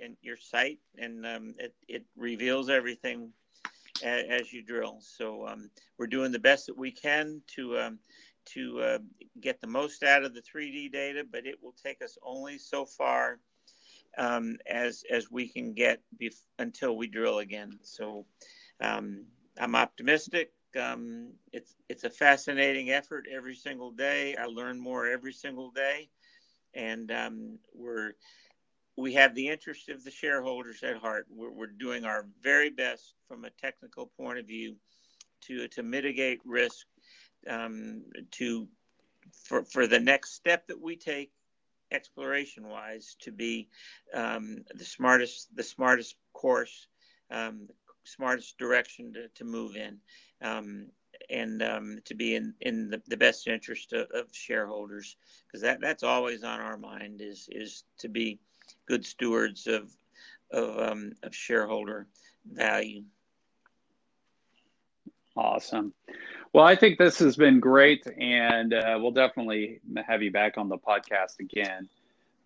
and 0.04 0.18
your 0.22 0.38
sight, 0.38 0.80
and 0.98 1.26
um, 1.26 1.56
it 1.60 1.74
it 1.88 2.06
reveals 2.18 2.70
everything 2.70 3.32
as, 4.04 4.26
as 4.30 4.54
you 4.54 4.64
drill. 4.64 4.98
So 5.02 5.48
um, 5.48 5.70
we're 5.98 6.08
doing 6.08 6.32
the 6.32 6.40
best 6.40 6.68
that 6.68 6.78
we 6.78 6.92
can 6.92 7.42
to 7.56 7.78
um, 7.78 8.00
to 8.46 8.80
uh, 8.82 8.98
get 9.42 9.62
the 9.62 9.68
most 9.68 10.04
out 10.04 10.24
of 10.24 10.34
the 10.34 10.42
3D 10.42 10.90
data, 10.90 11.24
but 11.30 11.46
it 11.46 11.62
will 11.62 11.76
take 11.84 12.02
us 12.02 12.18
only 12.24 12.58
so 12.58 12.86
far 12.86 13.40
um, 14.18 14.58
as 14.68 15.04
as 15.10 15.32
we 15.32 15.48
can 15.48 15.74
get 15.74 16.02
bef- 16.22 16.46
until 16.60 16.96
we 16.98 17.08
drill 17.08 17.40
again. 17.40 17.80
So 17.82 18.26
um, 18.82 19.26
I'm 19.60 19.76
optimistic. 19.76 20.52
Um, 20.80 21.34
it's 21.52 21.76
it's 21.90 22.04
a 22.04 22.10
fascinating 22.10 22.92
effort 22.92 23.26
every 23.32 23.56
single 23.56 23.92
day. 23.92 24.36
I 24.36 24.46
learn 24.46 24.80
more 24.80 25.08
every 25.08 25.34
single 25.34 25.72
day, 25.72 26.10
and 26.74 27.12
um, 27.12 27.60
we're 27.74 28.14
we 28.98 29.14
have 29.14 29.34
the 29.36 29.48
interest 29.50 29.90
of 29.90 30.04
the 30.04 30.12
shareholders 30.12 30.84
at 30.84 30.98
heart. 30.98 31.28
We're, 31.30 31.52
we're 31.52 31.68
doing 31.68 32.06
our 32.06 32.26
very 32.42 32.70
best 32.70 33.16
from 33.28 33.46
a 33.46 33.50
technical 33.50 34.08
point 34.18 34.40
of 34.40 34.48
view 34.48 34.76
to 35.42 35.68
to 35.70 35.84
mitigate 35.84 36.40
risk, 36.46 36.86
um, 37.50 38.04
to 38.32 38.68
for 39.32 39.64
for 39.64 39.88
the 39.88 40.00
next 40.00 40.34
step 40.34 40.68
that 40.68 40.82
we 40.82 40.96
take 40.96 41.32
exploration 41.92 42.68
wise 42.68 43.16
to 43.20 43.32
be 43.32 43.70
um, 44.14 44.64
the 44.76 44.86
smartest 44.86 45.56
the 45.56 45.64
smartest 45.64 46.16
course 46.34 46.88
um, 47.32 47.68
smartest 48.04 48.58
direction 48.58 49.14
to, 49.14 49.28
to 49.30 49.46
move 49.46 49.76
in 49.76 49.98
um, 50.42 50.88
and 51.30 51.62
um, 51.64 52.00
to 52.06 52.16
be 52.16 52.36
in, 52.36 52.54
in 52.62 52.90
the, 52.90 53.02
the 53.08 53.18
best 53.18 53.48
interest 53.48 53.94
of, 53.94 54.08
of 54.12 54.28
shareholders 54.34 55.16
because 55.48 55.62
that, 55.62 55.80
that's 55.80 56.04
always 56.04 56.44
on 56.44 56.60
our 56.60 56.78
mind 56.78 57.22
is 57.22 57.48
is 57.52 57.84
to 57.98 58.10
be 58.10 58.40
good 58.88 59.06
stewards 59.06 59.68
of 59.68 59.96
of, 60.52 60.78
um, 60.78 61.14
of 61.24 61.34
shareholder 61.36 62.08
value. 62.46 63.04
Awesome. 65.36 65.94
Well, 66.54 66.66
I 66.66 66.76
think 66.76 67.00
this 67.00 67.18
has 67.18 67.36
been 67.36 67.60
great, 67.60 68.06
and 68.20 68.76
uh, 68.76 69.00
we'll 69.02 69.12
definitely 69.12 69.80
have 70.06 70.22
you 70.22 70.32
back 70.32 70.58
on 70.58 70.70
the 70.70 70.78
podcast 70.78 71.40
again. 71.40 71.90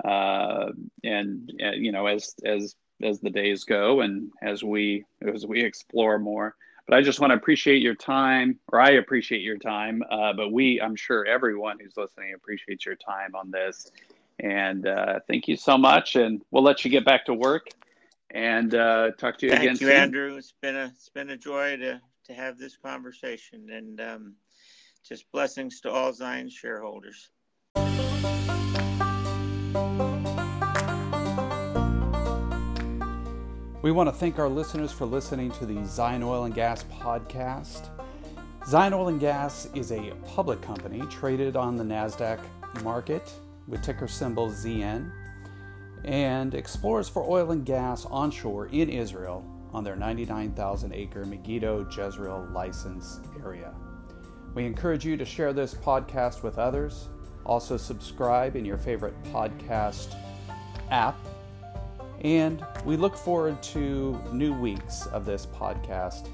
Uh, 0.04 0.72
and 1.04 1.52
uh, 1.62 1.72
you 1.72 1.92
know, 1.92 2.08
as 2.08 2.34
as 2.46 2.76
as 3.04 3.20
the 3.20 3.30
days 3.30 3.66
go, 3.66 4.00
and 4.02 4.32
as 4.42 4.64
we 4.64 5.04
as 5.22 5.46
we 5.46 5.62
explore 5.62 6.20
more. 6.20 6.56
But 6.88 6.96
I 6.98 7.02
just 7.02 7.20
want 7.20 7.32
to 7.32 7.36
appreciate 7.36 7.82
your 7.82 7.96
time, 7.96 8.60
or 8.72 8.80
I 8.80 8.92
appreciate 8.92 9.42
your 9.42 9.58
time. 9.58 10.02
Uh, 10.10 10.32
but 10.32 10.54
we, 10.54 10.80
I'm 10.80 10.96
sure 10.96 11.26
everyone 11.26 11.78
who's 11.78 11.98
listening 11.98 12.34
appreciates 12.34 12.86
your 12.86 12.96
time 12.96 13.36
on 13.36 13.52
this. 13.52 13.92
And 14.40 14.88
uh, 14.88 15.20
thank 15.28 15.50
you 15.50 15.58
so 15.58 15.78
much. 15.78 16.16
And 16.16 16.42
we'll 16.50 16.64
let 16.64 16.86
you 16.86 16.92
get 16.92 17.04
back 17.04 17.26
to 17.26 17.34
work 17.34 17.68
and 18.32 18.74
uh, 18.74 19.12
talk 19.18 19.38
to 19.40 19.48
you 19.48 19.52
thank 19.52 19.64
again. 19.64 19.76
Thank 19.76 19.82
you, 19.82 19.88
soon. 19.88 19.98
Andrew. 19.98 20.38
It's 20.38 20.54
been 20.62 20.78
a 20.78 20.86
it's 20.96 21.10
been 21.10 21.30
a 21.30 21.38
joy 21.38 21.76
to 21.76 22.02
to 22.28 22.34
have 22.34 22.58
this 22.58 22.78
conversation, 22.78 23.70
and 23.72 24.02
um, 24.02 24.36
just 25.08 25.32
blessings 25.32 25.82
to 25.82 25.92
all 25.92 26.14
Zion 26.14 26.50
shareholders. 26.50 27.30
We 33.82 33.92
want 33.92 34.10
to 34.10 34.14
thank 34.14 34.38
our 34.38 34.50
listeners 34.50 34.92
for 34.92 35.06
listening 35.06 35.52
to 35.52 35.66
the 35.66 35.86
Zion 35.86 36.22
Oil 36.24 36.44
and 36.44 36.54
Gas 36.54 36.84
podcast. 36.84 37.90
Zion 38.68 38.94
Oil 38.94 39.08
and 39.08 39.20
Gas 39.20 39.70
is 39.74 39.94
a 39.94 40.12
public 40.26 40.62
company 40.62 41.02
traded 41.10 41.56
on 41.56 41.78
the 41.78 41.84
NASDAQ 41.86 42.40
market 42.84 43.32
with 43.68 43.82
ticker 43.82 44.08
symbol 44.08 44.50
ZN 44.50 45.10
and 46.04 46.54
explores 46.54 47.08
for 47.08 47.24
oil 47.30 47.52
and 47.52 47.66
gas 47.66 48.06
onshore 48.06 48.68
in 48.68 48.90
Israel 48.90 49.46
on 49.78 49.84
their 49.84 49.96
99,000 49.96 50.92
acre 50.92 51.24
Megiddo 51.24 51.86
Jezreel 51.86 52.52
license 52.52 53.20
area. 53.44 53.72
We 54.56 54.66
encourage 54.66 55.06
you 55.06 55.16
to 55.18 55.24
share 55.24 55.54
this 55.54 55.76
podcast 55.76 56.42
with 56.42 56.58
others. 56.58 57.10
Also, 57.46 57.78
subscribe 57.78 58.56
in 58.56 58.66
your 58.66 58.80
favorite 58.80 59.14
podcast 59.26 60.16
app. 60.90 61.16
And 62.22 62.66
we 62.86 62.98
look 62.98 63.16
forward 63.16 63.62
to 63.64 64.20
new 64.34 64.60
weeks 64.60 65.06
of 65.08 65.26
this 65.28 65.46
podcast 65.46 66.28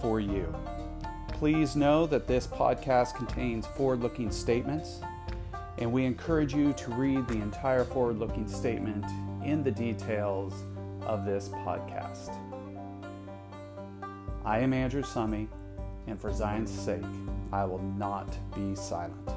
for 0.00 0.20
you. 0.20 0.54
Please 1.32 1.74
know 1.74 2.06
that 2.06 2.28
this 2.28 2.46
podcast 2.46 3.16
contains 3.16 3.66
forward 3.66 4.02
looking 4.02 4.30
statements 4.30 5.00
and 5.78 5.90
we 5.90 6.04
encourage 6.04 6.54
you 6.54 6.72
to 6.74 6.90
read 6.92 7.26
the 7.26 7.34
entire 7.34 7.84
forward 7.84 8.18
looking 8.18 8.46
statement 8.46 9.04
in 9.42 9.64
the 9.64 9.70
details 9.70 10.52
of 11.10 11.24
this 11.24 11.48
podcast. 11.48 12.38
I 14.44 14.60
am 14.60 14.72
Andrew 14.72 15.02
Summey, 15.02 15.48
and 16.06 16.20
for 16.20 16.32
Zion's 16.32 16.70
sake, 16.70 17.02
I 17.52 17.64
will 17.64 17.82
not 17.98 18.28
be 18.54 18.76
silent. 18.76 19.28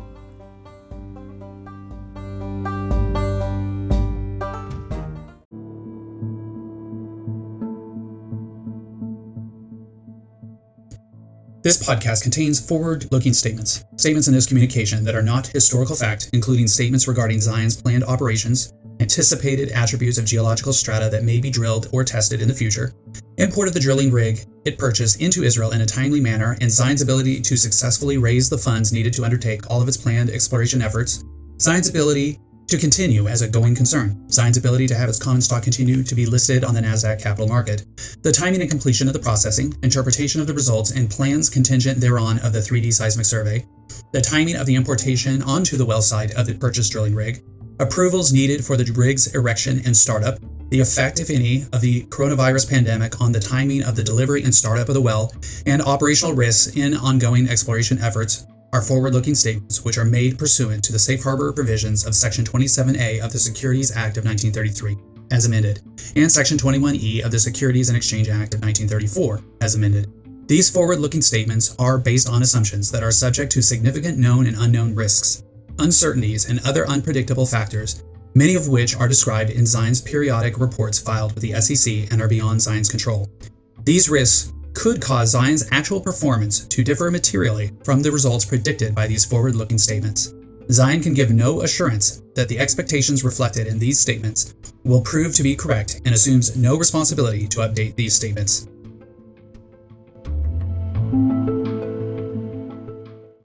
This 11.63 11.81
podcast 11.81 12.21
contains 12.21 12.59
forward 12.59 13.11
looking 13.11 13.33
statements. 13.33 13.83
Statements 13.95 14.27
in 14.27 14.33
this 14.35 14.45
communication 14.45 15.03
that 15.05 15.15
are 15.15 15.23
not 15.23 15.47
historical 15.47 15.95
fact, 15.95 16.29
including 16.33 16.67
statements 16.67 17.07
regarding 17.07 17.41
Zion's 17.41 17.81
planned 17.81 18.03
operations, 18.03 18.73
anticipated 19.03 19.69
attributes 19.71 20.17
of 20.17 20.23
geological 20.23 20.71
strata 20.71 21.09
that 21.09 21.23
may 21.23 21.41
be 21.41 21.51
drilled 21.51 21.89
or 21.91 22.05
tested 22.05 22.41
in 22.41 22.47
the 22.47 22.53
future, 22.53 22.93
import 23.37 23.67
of 23.67 23.73
the 23.73 23.79
drilling 23.79 24.11
rig 24.11 24.45
it 24.63 24.77
purchased 24.77 25.21
into 25.21 25.43
Israel 25.43 25.71
in 25.71 25.81
a 25.81 25.85
timely 25.85 26.21
manner, 26.21 26.57
and 26.61 26.71
Zion's 26.71 27.01
ability 27.01 27.41
to 27.41 27.57
successfully 27.57 28.17
raise 28.17 28.49
the 28.49 28.57
funds 28.57 28.93
needed 28.93 29.11
to 29.13 29.25
undertake 29.25 29.69
all 29.69 29.81
of 29.81 29.89
its 29.89 29.97
planned 29.97 30.29
exploration 30.29 30.81
efforts, 30.81 31.21
Zion's 31.59 31.89
ability 31.89 32.39
to 32.67 32.77
continue 32.77 33.27
as 33.27 33.41
a 33.41 33.47
going 33.47 33.75
concern, 33.75 34.29
Zion's 34.31 34.55
ability 34.55 34.87
to 34.87 34.95
have 34.95 35.09
its 35.09 35.19
common 35.19 35.41
stock 35.41 35.63
continue 35.63 36.01
to 36.01 36.15
be 36.15 36.25
listed 36.25 36.63
on 36.63 36.73
the 36.73 36.79
NASDAQ 36.79 37.21
capital 37.21 37.47
market, 37.47 37.85
the 38.23 38.31
timing 38.31 38.61
and 38.61 38.69
completion 38.69 39.07
of 39.07 39.13
the 39.13 39.19
processing, 39.19 39.77
interpretation 39.83 40.39
of 40.39 40.47
the 40.47 40.53
results, 40.53 40.91
and 40.91 41.09
plans 41.09 41.49
contingent 41.49 41.99
thereon 41.99 42.39
of 42.39 42.53
the 42.53 42.59
3D 42.59 42.93
seismic 42.93 43.25
survey, 43.25 43.65
the 44.13 44.21
timing 44.21 44.55
of 44.55 44.65
the 44.65 44.75
importation 44.75 45.43
onto 45.43 45.75
the 45.75 45.85
well 45.85 46.01
site 46.01 46.31
of 46.35 46.45
the 46.45 46.53
purchased 46.53 46.91
drilling 46.91 47.13
rig, 47.13 47.43
approvals 47.79 48.31
needed 48.31 48.63
for 48.65 48.77
the 48.77 48.91
rig's 48.93 49.33
erection 49.35 49.81
and 49.85 49.95
startup, 49.95 50.39
the 50.69 50.79
effect, 50.79 51.19
if 51.19 51.29
any, 51.29 51.65
of 51.71 51.81
the 51.81 52.03
coronavirus 52.05 52.69
pandemic 52.69 53.21
on 53.21 53.31
the 53.31 53.39
timing 53.39 53.83
of 53.83 53.95
the 53.95 54.03
delivery 54.03 54.43
and 54.43 54.53
startup 54.53 54.87
of 54.87 54.95
the 54.95 55.01
well, 55.01 55.31
and 55.65 55.81
operational 55.81 56.33
risks 56.33 56.75
in 56.75 56.95
ongoing 56.95 57.47
exploration 57.47 57.99
efforts 57.99 58.45
are 58.73 58.81
forward 58.81 59.13
looking 59.13 59.35
statements 59.35 59.85
which 59.85 59.99
are 59.99 60.05
made 60.05 60.39
pursuant 60.39 60.83
to 60.83 60.91
the 60.91 60.97
safe 60.97 61.23
harbor 61.23 61.53
provisions 61.53 62.07
of 62.07 62.15
Section 62.15 62.43
27A 62.43 63.23
of 63.23 63.31
the 63.31 63.37
Securities 63.37 63.95
Act 63.95 64.17
of 64.17 64.25
1933, 64.25 64.97
as 65.29 65.45
amended, 65.45 65.81
and 66.15 66.31
Section 66.31 66.57
21E 66.57 67.23
of 67.23 67.29
the 67.29 67.39
Securities 67.39 67.89
and 67.89 67.95
Exchange 67.95 68.29
Act 68.29 68.55
of 68.55 68.61
1934, 68.61 69.41
as 69.61 69.75
amended. 69.75 70.11
These 70.47 70.71
forward 70.71 70.99
looking 70.99 71.21
statements 71.21 71.75
are 71.77 71.99
based 71.99 72.27
on 72.27 72.41
assumptions 72.41 72.91
that 72.91 73.03
are 73.03 73.11
subject 73.11 73.51
to 73.53 73.61
significant 73.61 74.17
known 74.17 74.47
and 74.47 74.57
unknown 74.57 74.95
risks, 74.95 75.43
uncertainties, 75.79 76.49
and 76.49 76.59
other 76.65 76.87
unpredictable 76.87 77.45
factors, 77.45 78.03
many 78.35 78.55
of 78.55 78.67
which 78.67 78.95
are 78.95 79.07
described 79.07 79.49
in 79.49 79.65
Zion's 79.65 80.01
periodic 80.01 80.57
reports 80.57 80.99
filed 80.99 81.33
with 81.33 81.43
the 81.43 81.59
SEC 81.61 82.11
and 82.11 82.21
are 82.21 82.27
beyond 82.27 82.61
Zion's 82.61 82.89
control. 82.89 83.29
These 83.83 84.09
risks 84.09 84.53
could 84.73 85.01
cause 85.01 85.31
Zion's 85.31 85.67
actual 85.71 86.01
performance 86.01 86.65
to 86.65 86.83
differ 86.83 87.11
materially 87.11 87.71
from 87.83 88.01
the 88.01 88.11
results 88.11 88.45
predicted 88.45 88.95
by 88.95 89.07
these 89.07 89.25
forward 89.25 89.55
looking 89.55 89.77
statements. 89.77 90.33
Zion 90.71 91.01
can 91.01 91.13
give 91.13 91.31
no 91.31 91.61
assurance 91.61 92.23
that 92.35 92.47
the 92.47 92.57
expectations 92.57 93.23
reflected 93.23 93.67
in 93.67 93.79
these 93.79 93.99
statements 93.99 94.55
will 94.83 95.01
prove 95.01 95.35
to 95.35 95.43
be 95.43 95.55
correct 95.55 96.01
and 96.05 96.15
assumes 96.15 96.55
no 96.55 96.77
responsibility 96.77 97.47
to 97.47 97.59
update 97.59 97.95
these 97.95 98.15
statements. 98.15 98.67